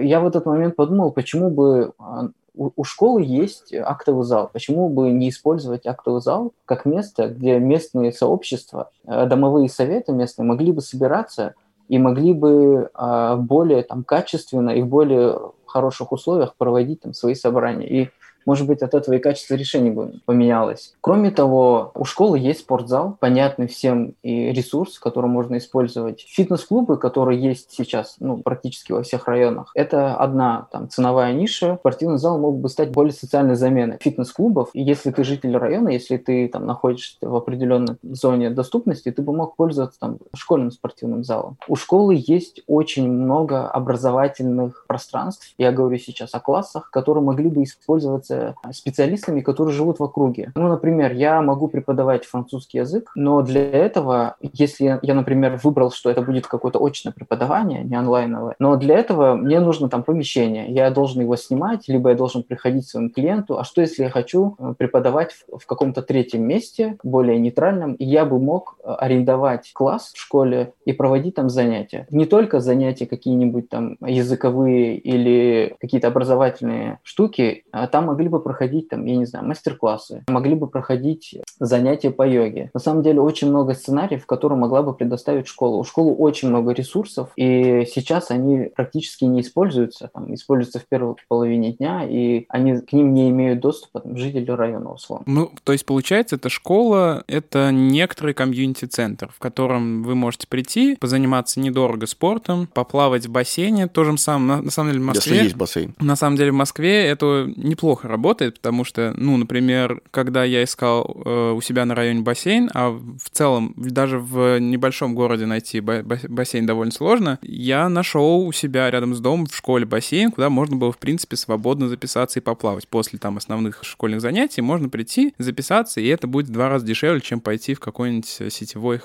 [0.00, 4.50] я в этот момент подумал, почему бы а, у школы есть актовый зал.
[4.52, 10.46] Почему бы не использовать актовый зал как место, где местные сообщества, э, домовые советы местные
[10.46, 11.54] могли бы собираться
[11.88, 17.34] и могли бы а, более там, качественно и в более хороших условиях проводить там свои
[17.34, 17.86] собрания.
[17.86, 18.10] И
[18.46, 20.94] может быть, от этого и качество решений бы поменялось.
[21.00, 26.24] Кроме того, у школы есть спортзал, понятный всем и ресурс, который можно использовать.
[26.28, 31.76] Фитнес-клубы, которые есть сейчас ну, практически во всех районах, это одна там, ценовая ниша.
[31.80, 34.70] Спортивный зал мог бы стать более социальной заменой фитнес-клубов.
[34.72, 39.32] И если ты житель района, если ты там находишься в определенной зоне доступности, ты бы
[39.32, 41.56] мог пользоваться там школьным спортивным залом.
[41.68, 45.54] У школы есть очень много образовательных пространств.
[45.58, 48.27] Я говорю сейчас о классах, которые могли бы использоваться
[48.72, 50.52] специалистами, которые живут в округе.
[50.54, 56.10] Ну, например, я могу преподавать французский язык, но для этого, если я, например, выбрал, что
[56.10, 60.72] это будет какое-то очное преподавание, не онлайновое, но для этого мне нужно там помещение.
[60.72, 63.58] Я должен его снимать, либо я должен приходить к своему клиенту.
[63.58, 68.04] А что, если я хочу э, преподавать в, в каком-то третьем месте, более нейтральном, и
[68.04, 72.06] я бы мог э, арендовать класс в школе и проводить там занятия.
[72.10, 78.88] Не только занятия какие-нибудь там языковые или какие-то образовательные штуки, а там могли бы проходить
[78.88, 82.70] там, я не знаю, мастер-классы, могли бы проходить занятия по йоге.
[82.74, 85.76] На самом деле очень много сценариев, которые могла бы предоставить школа.
[85.76, 91.14] У школы очень много ресурсов, и сейчас они практически не используются, там, используются в первой
[91.28, 95.24] половине дня, и они к ним не имеют доступа там, жители района, условно.
[95.28, 101.60] Ну, то есть, получается, эта школа— это некоторый комьюнити-центр, в котором вы можете прийти, позаниматься
[101.60, 105.32] недорого спортом, поплавать в бассейне, то же самое, на, на самом деле в Москве...
[105.32, 105.94] Если есть бассейн.
[106.00, 111.22] На самом деле в Москве это неплохо работает, потому что, ну, например, когда я искал
[111.24, 116.66] э, у себя на районе бассейн, а в целом даже в небольшом городе найти бассейн
[116.66, 120.92] довольно сложно, я нашел у себя рядом с домом в школе бассейн, куда можно было,
[120.92, 122.88] в принципе, свободно записаться и поплавать.
[122.88, 127.20] После там основных школьных занятий можно прийти, записаться, и это будет в два раза дешевле,
[127.20, 129.00] чем пойти в какой-нибудь сетевой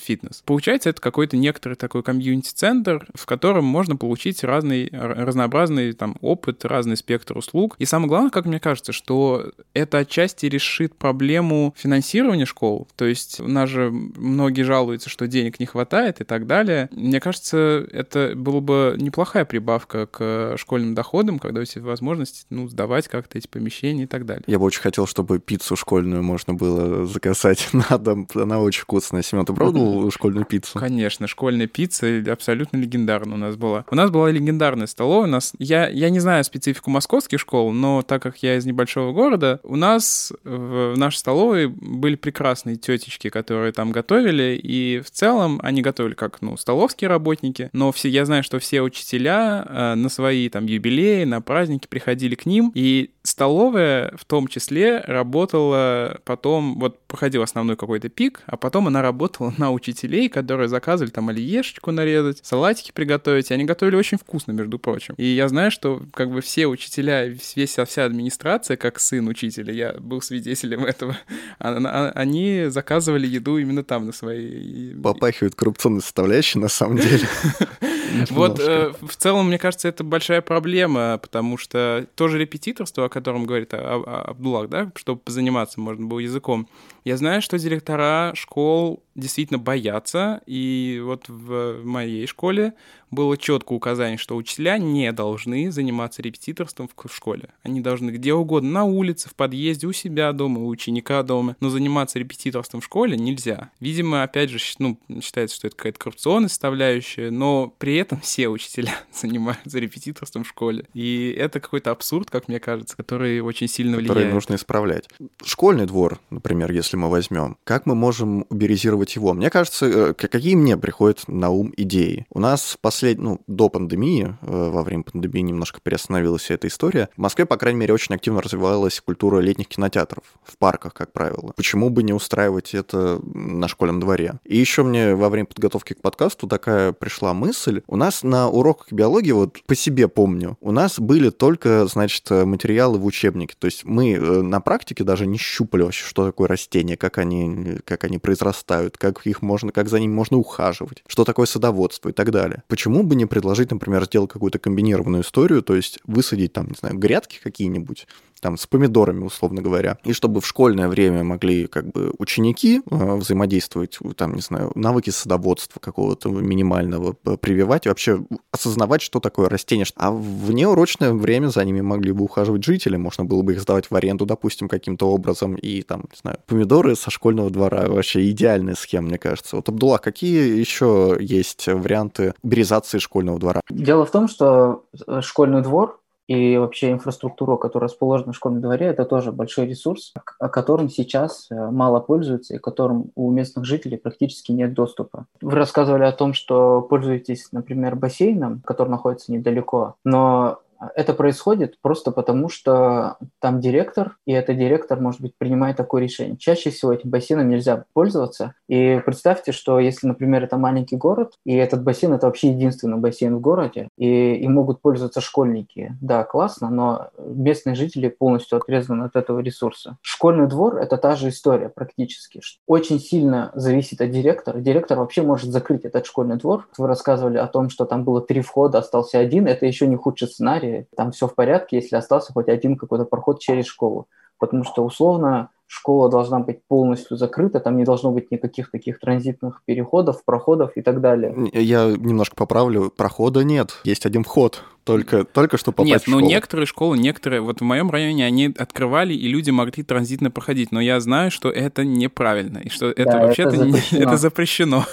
[0.00, 0.42] фитнес.
[0.44, 6.96] Получается, это какой-то некоторый такой комьюнити-центр, в котором можно получить разный, разнообразный там опыт, разный
[6.96, 7.76] спектр услуг.
[7.78, 12.88] И самое главное, как мне кажется, что это отчасти решит проблему финансирования школ.
[12.96, 16.88] То есть у нас же многие жалуются, что денег не хватает и так далее.
[16.92, 22.68] Мне кажется, это была бы неплохая прибавка к школьным доходам, когда у тебя возможность ну,
[22.68, 24.44] сдавать как-то эти помещения и так далее.
[24.46, 28.28] Я бы очень хотел, чтобы пиццу школьную можно было заказать на дом.
[28.34, 29.22] Она очень вкусная.
[29.22, 30.78] Семен, ты пробовал школьную пиццу?
[30.78, 33.84] Конечно, школьная пицца абсолютно легендарная у нас была.
[33.90, 35.28] У нас была легендарная столовая.
[35.28, 35.52] У нас...
[35.58, 39.76] я, я не знаю специфику московских школ, но так как я из небольшого города, у
[39.76, 46.14] нас в нашей столовой были прекрасные тетечки, которые там готовили, и в целом они готовили
[46.14, 50.66] как, ну, столовские работники, но все, я знаю, что все учителя э, на свои там
[50.66, 57.42] юбилеи, на праздники приходили к ним, и столовая в том числе работала потом, вот проходил
[57.42, 62.92] основной какой-то пик, а потом она работала на учителей, которые заказывали там оливьешечку нарезать, салатики
[62.92, 65.14] приготовить, и они готовили очень вкусно, между прочим.
[65.16, 69.92] И я знаю, что как бы все учителя, весь, вся администрация, как сын учителя, я
[69.94, 71.16] был свидетелем этого,
[71.58, 74.94] они заказывали еду именно там на свои...
[74.94, 77.26] Попахивает коррупционной составляющей, на самом деле.
[78.30, 83.44] Вот э, в целом, мне кажется, это большая проблема, потому что тоже репетиторство, о котором
[83.44, 86.68] говорит Абдуллах, да, чтобы позаниматься можно было языком,
[87.04, 92.74] я знаю, что директора школ действительно боятся, и вот в моей школе
[93.10, 97.50] было четкое указание, что учителя не должны заниматься репетиторством в школе.
[97.62, 101.70] Они должны где угодно, на улице, в подъезде, у себя дома, у ученика дома, но
[101.70, 103.70] заниматься репетиторством в школе нельзя.
[103.80, 108.94] Видимо, опять же, ну, считается, что это какая-то коррупционная составляющая, но при этом все учителя
[109.12, 110.84] занимаются репетиторством в школе.
[110.92, 114.14] И это какой-то абсурд, как мне кажется, который очень сильно влияет.
[114.14, 115.08] Который нужно исправлять.
[115.44, 119.32] Школьный двор, например, если мы возьмем, как мы можем уберизировать его?
[119.34, 122.26] Мне кажется, э, какие мне приходят на ум идеи?
[122.30, 123.18] У нас послед...
[123.18, 127.08] ну, до пандемии, э, во время пандемии немножко приостановилась эта история.
[127.16, 131.52] В Москве, по крайней мере, очень активно развивалась культура летних кинотеатров в парках, как правило.
[131.56, 134.40] Почему бы не устраивать это на школьном дворе?
[134.44, 137.82] И еще мне во время подготовки к подкасту такая пришла мысль.
[137.86, 142.98] У нас на уроках биологии, вот по себе помню, у нас были только, значит, материалы
[142.98, 143.54] в учебнике.
[143.58, 147.18] То есть мы э, на практике даже не щупали вообще, что такое растение, растения, как
[147.18, 152.10] они, как они произрастают, как их можно, как за ними можно ухаживать, что такое садоводство
[152.10, 152.62] и так далее.
[152.68, 156.96] Почему бы не предложить, например, сделать какую-то комбинированную историю, то есть высадить там, не знаю,
[156.96, 158.06] грядки какие-нибудь,
[158.40, 163.14] там, с помидорами, условно говоря, и чтобы в школьное время могли как бы ученики э,
[163.16, 169.86] взаимодействовать, там, не знаю, навыки садоводства какого-то минимального прививать, вообще осознавать, что такое растение.
[169.96, 173.90] А в неурочное время за ними могли бы ухаживать жители, можно было бы их сдавать
[173.90, 178.74] в аренду, допустим, каким-то образом, и там, не знаю, помидоры со школьного двора, вообще идеальная
[178.74, 179.56] схема, мне кажется.
[179.56, 183.60] Вот, Абдулла, какие еще есть варианты уберизации школьного двора?
[183.70, 188.86] Дело в том, что э, школьный двор и вообще инфраструктура, которая расположена в школьном дворе,
[188.86, 193.96] это тоже большой ресурс, о котором сейчас э, мало пользуются и которым у местных жителей
[193.96, 195.26] практически нет доступа.
[195.40, 200.60] Вы рассказывали о том, что пользуетесь, например, бассейном, который находится недалеко, но
[200.94, 206.36] это происходит просто потому, что там директор, и этот директор, может быть, принимает такое решение.
[206.36, 208.54] Чаще всего этим бассейном нельзя пользоваться.
[208.68, 213.36] И представьте, что если, например, это маленький город, и этот бассейн– это вообще единственный бассейн
[213.36, 215.96] в городе, и им могут пользоваться школьники.
[216.00, 219.96] Да, классно, но местные жители полностью отрезаны от этого ресурса.
[220.02, 222.40] Школьный двор– это та же история практически.
[222.66, 224.58] Очень сильно зависит от директора.
[224.58, 226.68] Директор вообще может закрыть этот школьный двор.
[226.76, 229.46] Вы рассказывали о том, что там было три входа, остался один.
[229.46, 233.04] Это еще не худший сценарий сценарии, там все в порядке, если остался хоть один какой-то
[233.04, 234.06] проход через школу.
[234.38, 239.62] Потому что условно школа должна быть полностью закрыта, там не должно быть никаких таких транзитных
[239.66, 241.34] переходов, проходов и так далее.
[241.52, 246.20] Я немножко поправлю, прохода нет, есть один вход, только, только что попасть Нет, в школу.
[246.20, 250.72] но некоторые школы, некоторые, вот в моем районе они открывали, и люди могли транзитно проходить,
[250.72, 254.02] но я знаю, что это неправильно, и что это да, вообще-то это запрещено.
[254.02, 254.84] это запрещено.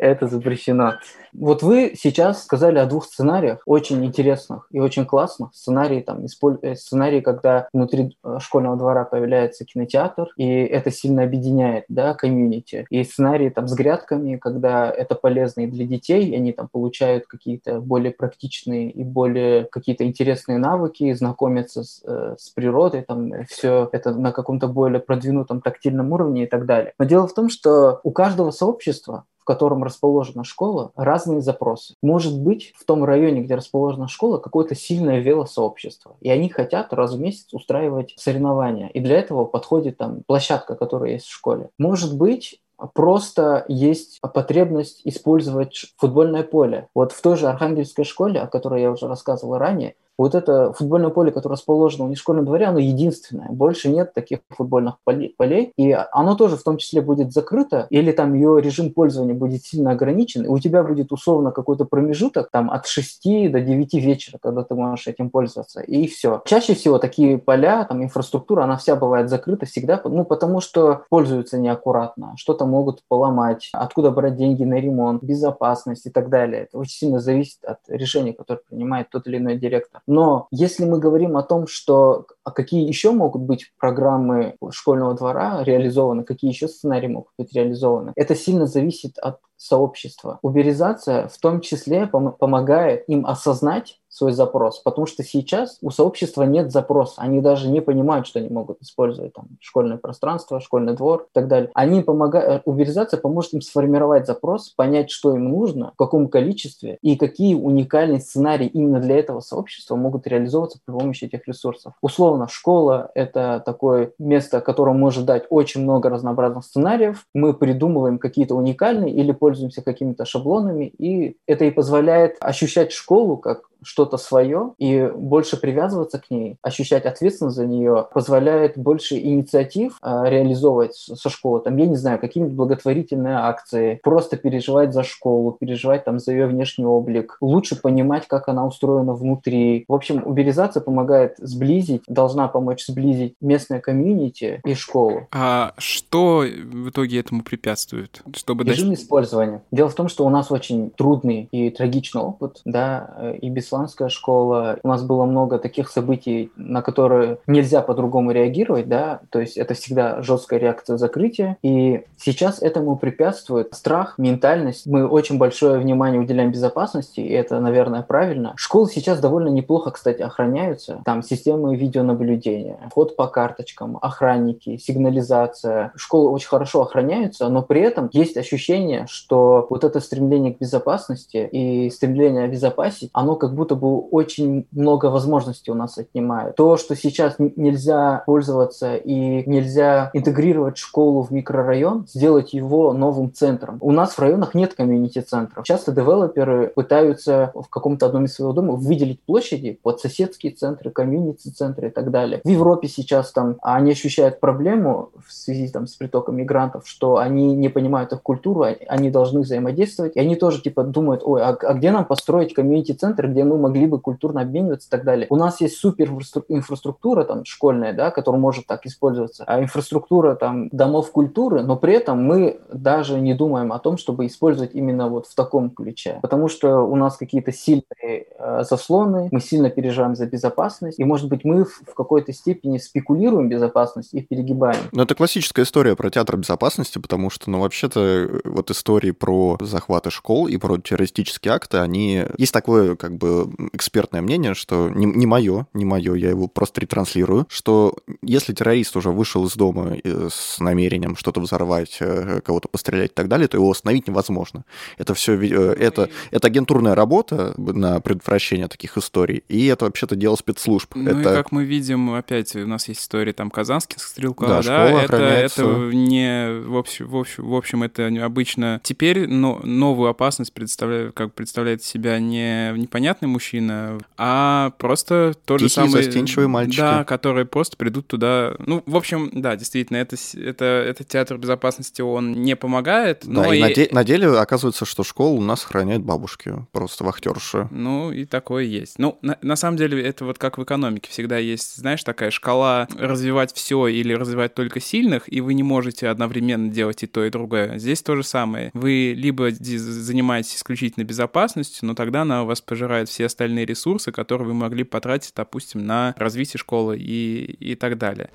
[0.00, 0.94] Это запрещено.
[1.34, 5.50] Вот вы сейчас сказали о двух сценариях, очень интересных и очень классных.
[5.54, 11.84] Сценарий, там, э, сценарий, когда внутри э, школьного двора появляется кинотеатр, и это сильно объединяет,
[11.88, 12.86] да, комьюнити.
[12.88, 17.26] И сценарий там с грядками, когда это полезно и для детей, и они там получают
[17.26, 23.90] какие-то более практичные и более какие-то интересные навыки, знакомятся с, э, с природой, там, все
[23.92, 26.94] это на каком-то более продвинутом тактильном уровне и так далее.
[26.98, 31.96] Но дело в том, что у каждого сообщества котором расположена школа, разные запросы.
[32.02, 37.14] Может быть, в том районе, где расположена школа, какое-то сильное велосообщество, и они хотят раз
[37.14, 41.70] в месяц устраивать соревнования, и для этого подходит там площадка, которая есть в школе.
[41.78, 42.60] Может быть,
[42.94, 46.86] просто есть потребность использовать футбольное поле.
[46.94, 51.08] Вот в той же Архангельской школе, о которой я уже рассказывал ранее, вот это футбольное
[51.08, 53.48] поле, которое расположено в нешкольном дворе, оно единственное.
[53.48, 55.72] Больше нет таких футбольных полей.
[55.78, 59.92] И оно тоже в том числе будет закрыто, или там ее режим пользования будет сильно
[59.92, 64.62] ограничен, и у тебя будет условно какой-то промежуток там от 6 до 9 вечера, когда
[64.62, 65.80] ты можешь этим пользоваться.
[65.80, 66.42] И все.
[66.44, 71.56] Чаще всего такие поля, там инфраструктура, она вся бывает закрыта всегда, ну потому что пользуются
[71.56, 76.64] неаккуратно, что-то могут поломать, откуда брать деньги на ремонт, безопасность и так далее.
[76.64, 80.02] Это очень сильно зависит от решения, которое принимает тот или иной директор.
[80.10, 85.62] Но если мы говорим о том, что а какие еще могут быть программы школьного двора
[85.62, 90.40] реализованы, какие еще сценарии могут быть реализованы, это сильно зависит от сообщества.
[90.42, 96.42] Уберизация в том числе пом- помогает им осознать, свой запрос, потому что сейчас у сообщества
[96.42, 101.22] нет запроса, они даже не понимают, что они могут использовать там школьное пространство, школьный двор
[101.22, 101.70] и так далее.
[101.74, 107.16] Они помогают, уберизация поможет им сформировать запрос, понять, что им нужно, в каком количестве и
[107.16, 111.94] какие уникальные сценарии именно для этого сообщества могут реализовываться при помощи этих ресурсов.
[112.02, 118.56] Условно, школа— это такое место, которое может дать очень много разнообразных сценариев, мы придумываем какие-то
[118.56, 125.10] уникальные или пользуемся какими-то шаблонами, и это и позволяет ощущать школу как что-то свое и
[125.14, 131.60] больше привязываться к ней, ощущать ответственность за нее, позволяет больше инициатив э, реализовывать со школы.
[131.60, 136.46] Там, я не знаю, какие-нибудь благотворительные акции, просто переживать за школу, переживать там за ее
[136.46, 139.84] внешний облик, лучше понимать, как она устроена внутри.
[139.88, 145.28] В общем, уберизация помогает сблизить, должна помочь сблизить местное комьюнити и школу.
[145.32, 148.22] А что в итоге этому препятствует?
[148.34, 149.02] Чтобы Режим дальше...
[149.02, 149.62] использования.
[149.70, 153.69] Дело в том, что у нас очень трудный и трагичный опыт, да, э, и без
[153.70, 154.78] исландская школа.
[154.82, 159.74] У нас было много таких событий, на которые нельзя по-другому реагировать, да, то есть это
[159.74, 161.56] всегда жесткая реакция закрытия.
[161.62, 164.86] И сейчас этому препятствует страх, ментальность.
[164.86, 168.54] Мы очень большое внимание уделяем безопасности, и это, наверное, правильно.
[168.56, 171.00] Школы сейчас довольно неплохо, кстати, охраняются.
[171.04, 175.92] Там системы видеонаблюдения, вход по карточкам, охранники, сигнализация.
[175.94, 181.48] Школы очень хорошо охраняются, но при этом есть ощущение, что вот это стремление к безопасности
[181.52, 186.56] и стремление обезопасить, оно как будто будто бы очень много возможностей у нас отнимают.
[186.56, 193.76] То, что сейчас нельзя пользоваться и нельзя интегрировать школу в микрорайон, сделать его новым центром.
[193.82, 195.66] У нас в районах нет комьюнити-центров.
[195.66, 201.88] Часто девелоперы пытаются в каком-то одном из своего дома выделить площади под соседские центры, комьюнити-центры
[201.88, 202.40] и так далее.
[202.42, 207.54] В Европе сейчас там они ощущают проблему в связи там, с притоком мигрантов, что они
[207.54, 211.50] не понимают их культуру, а, они должны взаимодействовать, и они тоже типа думают, ой, а,
[211.50, 215.26] а где нам построить комьюнити-центр, где мы могли бы культурно обмениваться и так далее.
[215.30, 216.10] У нас есть супер
[216.48, 221.94] инфраструктура там школьная, да, которая может так использоваться, а инфраструктура там домов культуры, но при
[221.94, 226.48] этом мы даже не думаем о том, чтобы использовать именно вот в таком ключе, потому
[226.48, 231.44] что у нас какие-то сильные э, заслоны, мы сильно переживаем за безопасность, и может быть
[231.44, 234.82] мы в, в какой-то степени спекулируем безопасность и перегибаем.
[234.92, 239.58] Но это классическая история про театр безопасности, потому что, ну, вообще-то, э, вот истории про
[239.60, 242.24] захваты школ и про террористические акты, они...
[242.38, 243.39] Есть такое, как бы,
[243.72, 248.96] экспертное мнение, что не, не мое, не мое, я его просто ретранслирую, что если террорист
[248.96, 253.48] уже вышел из дома э, с намерением что-то взорвать, э, кого-то пострелять и так далее,
[253.48, 254.64] то его остановить невозможно.
[254.98, 260.94] Это все, это, это агентурная работа на предотвращение таких историй, и это вообще-то дело спецслужб.
[260.94, 261.20] Ну это...
[261.20, 265.16] и как мы видим, опять у нас есть история там казанских стрелков, да, да это,
[265.16, 265.62] это
[265.92, 271.34] не, в общем, в общем, в общем, это обычно теперь но, новую опасность представляет, как
[271.34, 276.02] представляет себя не непонятный мужчина, а просто тот Тихие, же самый...
[276.02, 276.80] застенчивые мальчики.
[276.80, 278.54] Да, которые просто придут туда.
[278.58, 283.22] Ну, в общем, да, действительно, это, это, это театр безопасности, он не помогает.
[283.24, 283.60] Да, но и, и...
[283.60, 287.68] На, де- на деле оказывается, что школу у нас охраняют бабушки, просто вахтерши.
[287.70, 288.98] Ну, и такое есть.
[288.98, 292.88] Ну, на, на самом деле, это вот как в экономике всегда есть, знаешь, такая шкала
[292.98, 297.30] развивать все или развивать только сильных, и вы не можете одновременно делать и то, и
[297.30, 297.78] другое.
[297.78, 298.70] Здесь то же самое.
[298.74, 304.48] Вы либо занимаетесь исключительно безопасностью, но тогда она у вас пожирает все остальные ресурсы, которые
[304.48, 308.30] вы могли потратить, допустим, на развитие школы и, и так далее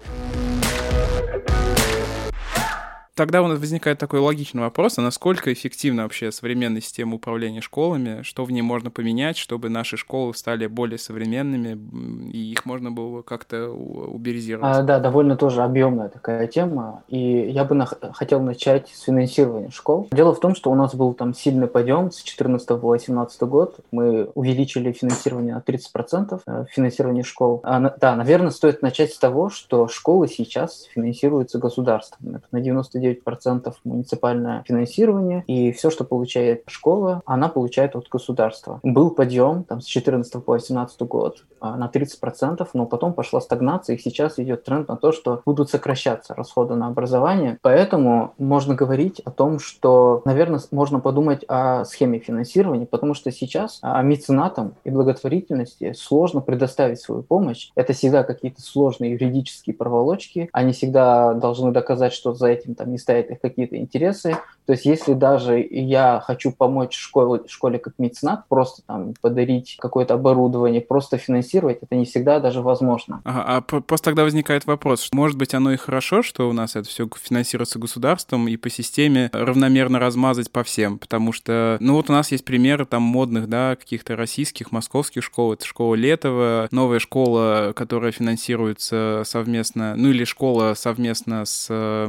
[3.16, 8.22] тогда у нас возникает такой логичный вопрос, а насколько эффективна вообще современная система управления школами,
[8.22, 13.22] что в ней можно поменять, чтобы наши школы стали более современными, и их можно было
[13.22, 14.78] как-то уберизировать?
[14.78, 19.72] А, да, довольно тоже объемная такая тема, и я бы на- хотел начать с финансирования
[19.72, 20.08] школ.
[20.12, 23.78] Дело в том, что у нас был там сильный подъем с 14 по 18 год,
[23.92, 27.62] мы увеличили финансирование на 30%, э, финансирование школ.
[27.64, 33.05] А, да, наверное, стоит начать с того, что школы сейчас финансируются государством, это на 99
[33.14, 38.80] 99% муниципальное финансирование, и все, что получает школа, она получает от государства.
[38.84, 43.96] Был подъем там, с 14 по 18 год а, на 30%, но потом пошла стагнация,
[43.96, 47.58] и сейчас идет тренд на то, что будут сокращаться расходы на образование.
[47.62, 53.80] Поэтому можно говорить о том, что, наверное, можно подумать о схеме финансирования, потому что сейчас
[53.82, 57.72] а, меценатам и благотворительности сложно предоставить свою помощь.
[57.76, 60.50] Это всегда какие-то сложные юридические проволочки.
[60.52, 64.38] Они всегда должны доказать, что за этим там не стоят их какие-то интересы.
[64.66, 70.16] То есть если даже я хочу помочь школе, школе как меценат, просто там подарить какое-то
[70.16, 73.22] оборудование, просто финансировать, это не всегда даже возможно.
[73.26, 76.76] Ага, а просто тогда возникает вопрос, что, может быть, оно и хорошо, что у нас
[76.76, 82.10] это все финансируется государством и по системе равномерно размазать по всем, потому что, ну вот
[82.10, 87.00] у нас есть примеры там модных, да, каких-то российских, московских школ, это школа Летова, новая
[87.00, 92.08] школа, которая финансируется совместно, ну или школа совместно с э,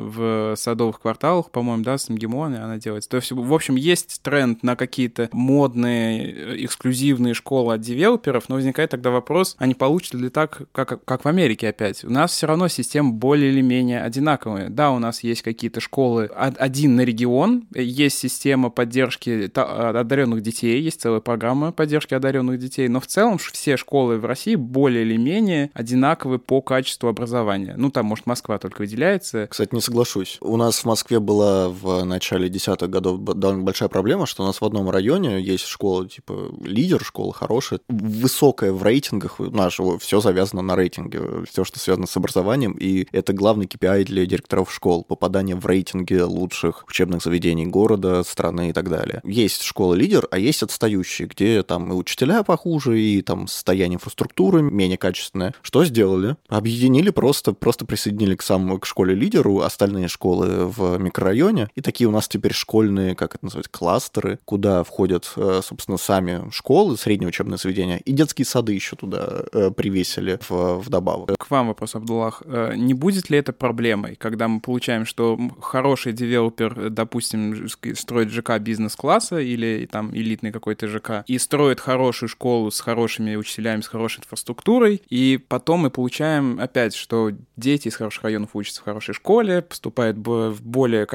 [0.00, 3.10] В садовых кварталах, по-моему, да, с МГИМО она делается.
[3.10, 8.56] То есть, в общем, есть тренд на какие-то модные, э, эксклюзивные школы от девелоперов, но
[8.56, 12.04] возникает тогда вопрос, а не получится ли так, как, как в Америке опять?
[12.04, 14.68] У нас все равно система более или менее одинаковая.
[14.68, 21.00] Да, у нас есть какие-то школы один на регион, есть система поддержки одаренных детей, есть
[21.00, 25.70] целая программа поддержки одаренных детей, но в целом все школы в России более или менее
[25.74, 27.74] одинаковы по качеству образования.
[27.76, 29.46] Ну, там, может, Москва только выделяется.
[29.48, 30.38] Кстати, не соглашусь.
[30.40, 34.60] У нас в Москве была в начале десятых годов довольно большая проблема, что у нас
[34.60, 40.62] в одном районе есть школа, типа, лидер, школа хорошая, высокая в рейтингах, же все завязано
[40.62, 45.56] на рейтинге, все, что связано с образованием, и это главный KPI для директоров школ, попадание
[45.56, 49.20] в рейтинги лучших учебных заведений города, страны и так далее.
[49.24, 54.98] Есть школа-лидер, а есть отстающие, где там и учителя похуже, и там состояние инфраструктуры менее
[54.98, 55.54] качественное.
[55.62, 56.36] Что сделали?
[56.48, 62.12] Объединили просто, просто присоединили к самому к школе-лидеру остальные школы в микрорайоне, и такие у
[62.12, 67.58] нас теперь школьные, как это называть, кластеры, куда входят, э, собственно, сами школы, средние учебные
[67.58, 71.36] заведения, и детские сады еще туда э, привесили в, вдобавок.
[71.38, 72.42] К вам вопрос, Абдуллах.
[72.44, 78.58] Э, не будет ли это проблемой, когда мы получаем, что хороший девелопер, допустим, строит ЖК
[78.58, 84.20] бизнес-класса или там элитный какой-то ЖК, и строит хорошую школу с хорошими учителями, с хорошей
[84.20, 89.49] инфраструктурой, и потом мы получаем опять, что дети из хороших районов учатся в хорошей школе,
[89.60, 91.06] поступают в более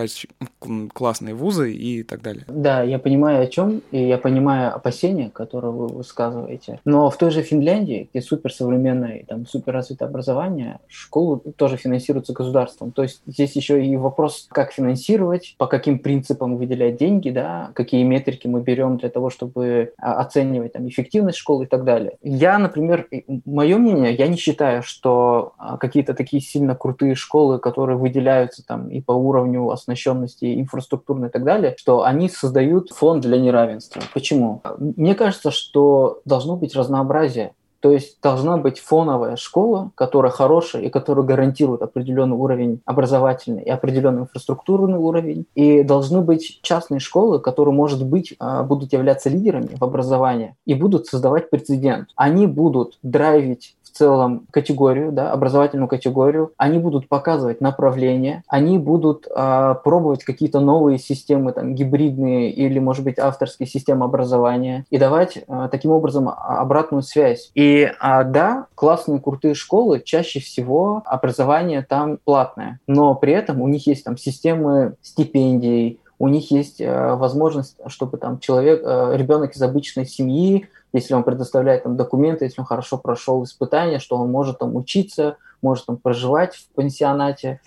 [0.94, 2.44] классные вузы и так далее.
[2.48, 6.80] Да, я понимаю о чем, и я понимаю опасения, которые вы высказываете.
[6.86, 12.92] Но в той же Финляндии, где суперсовременное, там, суперразвитое образование, школы тоже финансируются государством.
[12.92, 18.04] То есть здесь еще и вопрос, как финансировать, по каким принципам выделять деньги, да, какие
[18.04, 22.18] метрики мы берем для того, чтобы а, оценивать там, эффективность школы и так далее.
[22.22, 23.08] Я, например,
[23.46, 28.90] мое мнение, я не считаю, что а, какие-то такие сильно крутые школы, которые выделяются там
[28.90, 34.02] и по уровню оснащенности инфраструктурной и так далее, что они создают фонд для неравенства.
[34.14, 34.62] Почему?
[34.78, 37.54] Мне кажется, что должно быть разнообразие.
[37.86, 43.70] То есть должна быть фоновая школа, которая хорошая и которая гарантирует определенный уровень образовательный и
[43.70, 45.46] определенный инфраструктурный уровень.
[45.54, 50.74] И должны быть частные школы, которые, может быть, а, будут являться лидерами в образовании и
[50.74, 52.10] будут создавать прецедент.
[52.16, 59.76] Они будут драйвить целом категорию, да, образовательную категорию, они будут показывать направление, они будут э,
[59.84, 65.70] пробовать какие-то новые системы, там, гибридные или, может быть, авторские системы образования и давать э,
[65.72, 67.52] таким образом обратную связь.
[67.56, 73.68] И э, да, классные, крутые школы, чаще всего образование там платное, но при этом у
[73.68, 79.56] них есть там системы стипендий, у них есть э, возможность, чтобы там человек, э, ребенок
[79.56, 84.32] из обычной семьи если он предоставляет там документы, если он хорошо прошел испытания, что он
[84.32, 87.60] может там учиться, может там проживать в пансионате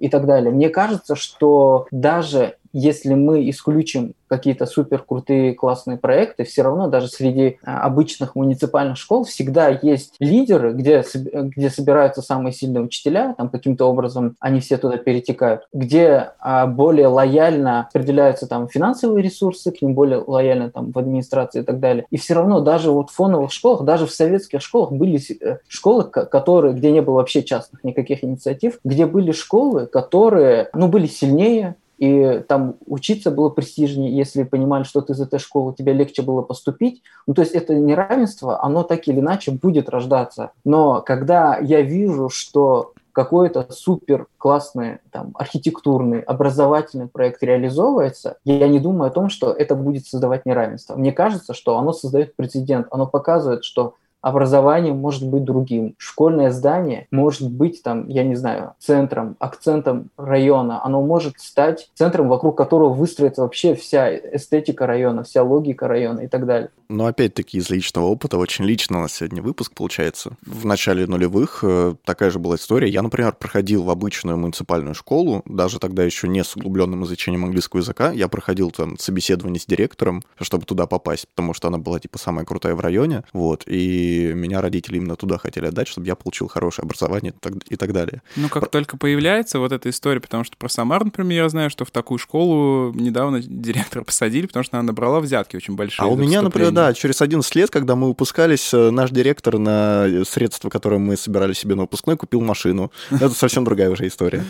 [0.00, 0.52] и так далее.
[0.52, 7.06] Мне кажется, что даже если мы исключим какие-то супер крутые классные проекты, все равно даже
[7.06, 13.48] среди а, обычных муниципальных школ всегда есть лидеры, где, где собираются самые сильные учителя, там
[13.48, 19.80] каким-то образом они все туда перетекают, где а, более лояльно определяются там финансовые ресурсы, к
[19.80, 22.04] ним более лояльно там в администрации и так далее.
[22.10, 26.04] И все равно даже вот в фоновых школах, даже в советских школах были э, школы,
[26.04, 31.76] которые, где не было вообще частных никаких инициатив, где были школы, которые, ну, были сильнее,
[31.98, 36.42] и там учиться было престижнее, если понимали, что ты из этой школы, тебе легче было
[36.42, 37.02] поступить.
[37.26, 40.52] Ну, то есть это неравенство, оно так или иначе будет рождаться.
[40.64, 48.80] Но когда я вижу, что какой-то супер классный там, архитектурный, образовательный проект реализовывается, я не
[48.80, 50.96] думаю о том, что это будет создавать неравенство.
[50.96, 53.94] Мне кажется, что оно создает прецедент, оно показывает, что
[54.24, 55.94] образование может быть другим.
[55.98, 60.82] Школьное здание может быть там, я не знаю, центром, акцентом района.
[60.82, 66.26] Оно может стать центром, вокруг которого выстроится вообще вся эстетика района, вся логика района и
[66.26, 66.70] так далее.
[66.88, 70.32] Но опять-таки из личного опыта, очень лично у нас сегодня выпуск получается.
[70.46, 72.88] В начале нулевых э, такая же была история.
[72.88, 77.80] Я, например, проходил в обычную муниципальную школу, даже тогда еще не с углубленным изучением английского
[77.80, 78.10] языка.
[78.10, 82.46] Я проходил там собеседование с директором, чтобы туда попасть, потому что она была типа самая
[82.46, 83.24] крутая в районе.
[83.34, 83.64] Вот.
[83.66, 87.34] И меня родители именно туда хотели отдать, чтобы я получил хорошее образование
[87.68, 88.22] и так далее.
[88.36, 88.70] Ну, как про...
[88.70, 92.18] только появляется вот эта история, потому что про Самар, например, я знаю, что в такую
[92.18, 96.04] школу недавно директора посадили, потому что она набрала взятки очень большие.
[96.04, 100.24] А у меня, например, да, через 11 лет, когда мы выпускались, э, наш директор на
[100.26, 102.90] средства, которые мы собирали себе на выпускной, купил машину.
[103.10, 104.44] Это совсем другая уже история.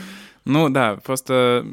[0.44, 1.66] Ну да, просто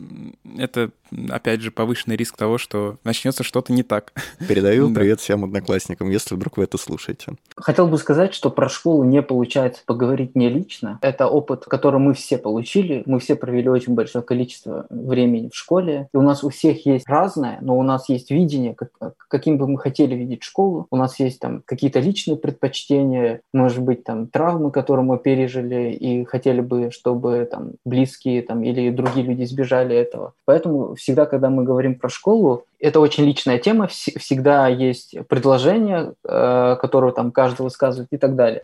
[0.58, 0.92] это
[1.30, 4.14] опять же, повышенный риск того, что начнется что-то не так.
[4.48, 7.34] Передаю привет всем одноклассникам, если вдруг вы это слушаете.
[7.56, 11.00] Хотел бы сказать, что про школу не получается поговорить не лично.
[11.02, 13.04] Это опыт, который мы все получили.
[13.06, 16.08] Мы все провели очень большое количество времени в школе.
[16.14, 18.92] И у нас у всех есть разное, но у нас есть видение, как,
[19.28, 20.88] каким бы мы хотели видеть школу.
[20.92, 26.26] У нас есть там какие-то личные предпочтения, может быть, там травмы, которые мы пережили и
[26.26, 30.34] хотели бы, чтобы там близкие там или другие люди избежали этого.
[30.46, 36.78] Поэтому всегда, когда мы говорим про школу, это очень личная тема, всегда есть предложение, э,
[36.80, 38.64] которое там каждый высказывает и так далее.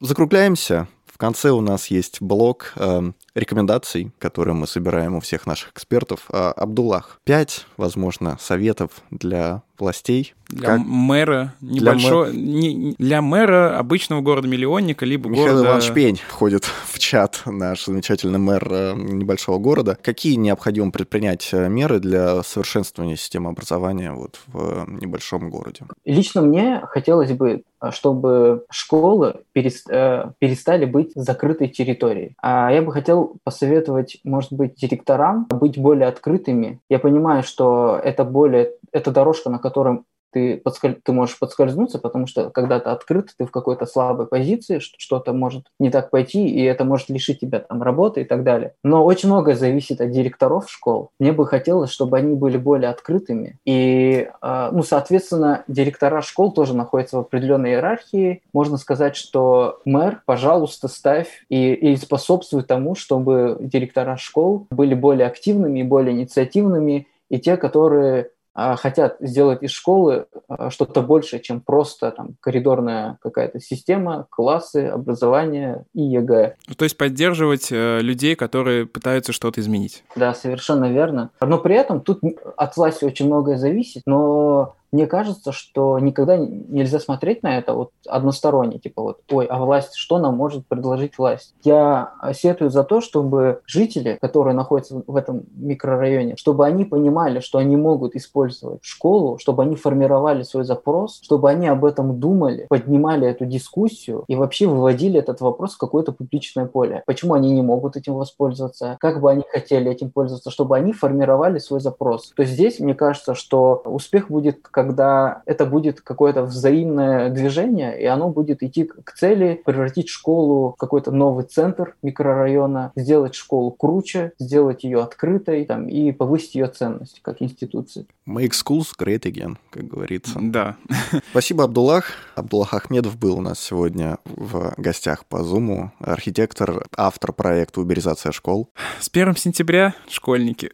[0.00, 0.86] Закругляемся.
[1.06, 6.26] В конце у нас есть блок э, рекомендаций, которые мы собираем у всех наших экспертов.
[6.32, 10.34] Э, Абдуллах, пять, возможно, советов для властей.
[10.48, 10.80] Для как...
[10.86, 12.26] мэра небольшого...
[12.26, 12.46] Для, мэ...
[12.46, 12.94] не...
[12.98, 15.66] для мэра обычного города-миллионника, либо Михаил города...
[15.66, 19.98] Иванович Пень входит в чат, наш замечательный мэр э, небольшого города.
[20.00, 25.84] Какие необходимо предпринять э, меры для совершенствования системы образования вот в небольшом городе?
[26.06, 32.34] Лично мне хотелось бы, чтобы школы перестали быть закрытой территорией.
[32.40, 36.80] А я бы хотел посоветовать, может быть, директорам быть более открытыми.
[36.88, 40.02] Я понимаю, что это более, это дорожка, на которой
[40.32, 40.96] ты, подсколь...
[41.02, 45.66] ты можешь подскользнуться, потому что когда ты открыт, ты в какой-то слабой позиции, что-то может
[45.78, 48.74] не так пойти, и это может лишить тебя там работы и так далее.
[48.82, 51.10] Но очень многое зависит от директоров школ.
[51.18, 53.58] Мне бы хотелось, чтобы они были более открытыми.
[53.64, 58.42] И, а, ну, соответственно, директора школ тоже находятся в определенной иерархии.
[58.52, 65.26] Можно сказать, что мэр, пожалуйста, ставь и, и способствуй тому, чтобы директора школ были более
[65.26, 72.10] активными более инициативными, и те, которые хотят сделать из школы а, что-то большее, чем просто
[72.10, 76.56] там коридорная какая-то система, классы, образование и ЕГЭ.
[76.66, 80.04] Ну, то есть поддерживать э, людей, которые пытаются что-то изменить.
[80.16, 81.30] Да, совершенно верно.
[81.40, 82.20] Но при этом тут
[82.56, 87.90] от власти очень многое зависит, но мне кажется, что никогда нельзя смотреть на это вот
[88.06, 91.54] односторонне, типа вот, ой, а власть, что нам может предложить власть?
[91.62, 97.58] Я сетую за то, чтобы жители, которые находятся в этом микрорайоне, чтобы они понимали, что
[97.58, 103.28] они могут использовать школу, чтобы они формировали свой запрос, чтобы они об этом думали, поднимали
[103.28, 107.02] эту дискуссию и вообще выводили этот вопрос в какое-то публичное поле.
[107.04, 108.96] Почему они не могут этим воспользоваться?
[108.98, 110.50] Как бы они хотели этим пользоваться?
[110.50, 112.32] Чтобы они формировали свой запрос.
[112.34, 118.04] То есть здесь, мне кажется, что успех будет когда это будет какое-то взаимное движение, и
[118.04, 124.32] оно будет идти к цели превратить школу в какой-то новый центр микрорайона, сделать школу круче,
[124.38, 128.06] сделать ее открытой там, и повысить ее ценность как институции.
[128.26, 130.38] Make schools great again, как говорится.
[130.40, 130.76] Да.
[131.30, 132.10] Спасибо, Абдуллах.
[132.34, 138.70] Абдуллах Ахмедов был у нас сегодня в гостях по Зуму, архитектор, автор проекта «Уберизация школ».
[138.98, 140.72] С 1 сентября школьники.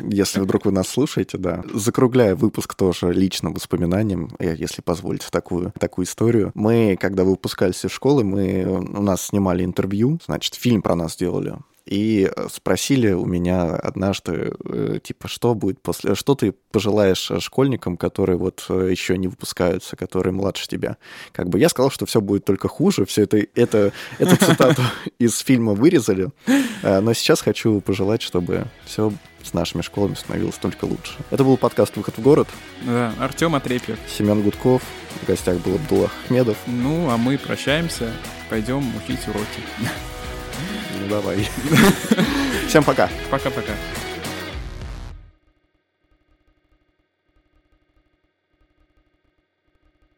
[0.00, 1.62] Если вдруг вы нас слушаете, да.
[1.74, 6.52] Закругляя выпуск тоже личным воспоминанием, э, если позволите такую, такую историю.
[6.54, 11.56] Мы, когда выпускались из школы, мы, у нас снимали интервью, значит, фильм про нас делали
[11.86, 16.16] и э, спросили у меня однажды, э, типа, что будет после...
[16.16, 20.96] Что ты пожелаешь школьникам, которые вот еще не выпускаются, которые младше тебя?
[21.30, 24.82] Как бы я сказал, что все будет только хуже, все это, это, эту цитату
[25.20, 26.30] из фильма вырезали,
[26.82, 29.12] но сейчас хочу пожелать, чтобы все
[29.46, 31.14] с нашими школами становилось только лучше.
[31.30, 32.48] Это был подкаст «Выход в город».
[32.82, 33.98] Да, Артем Отрепьев.
[34.08, 34.82] Семен Гудков.
[35.22, 36.56] В гостях был Абдуллах Ахмедов.
[36.66, 38.12] Ну, а мы прощаемся.
[38.50, 39.62] Пойдем учить уроки.
[39.78, 41.48] Ну, давай.
[42.68, 43.08] Всем пока.
[43.30, 43.72] Пока-пока.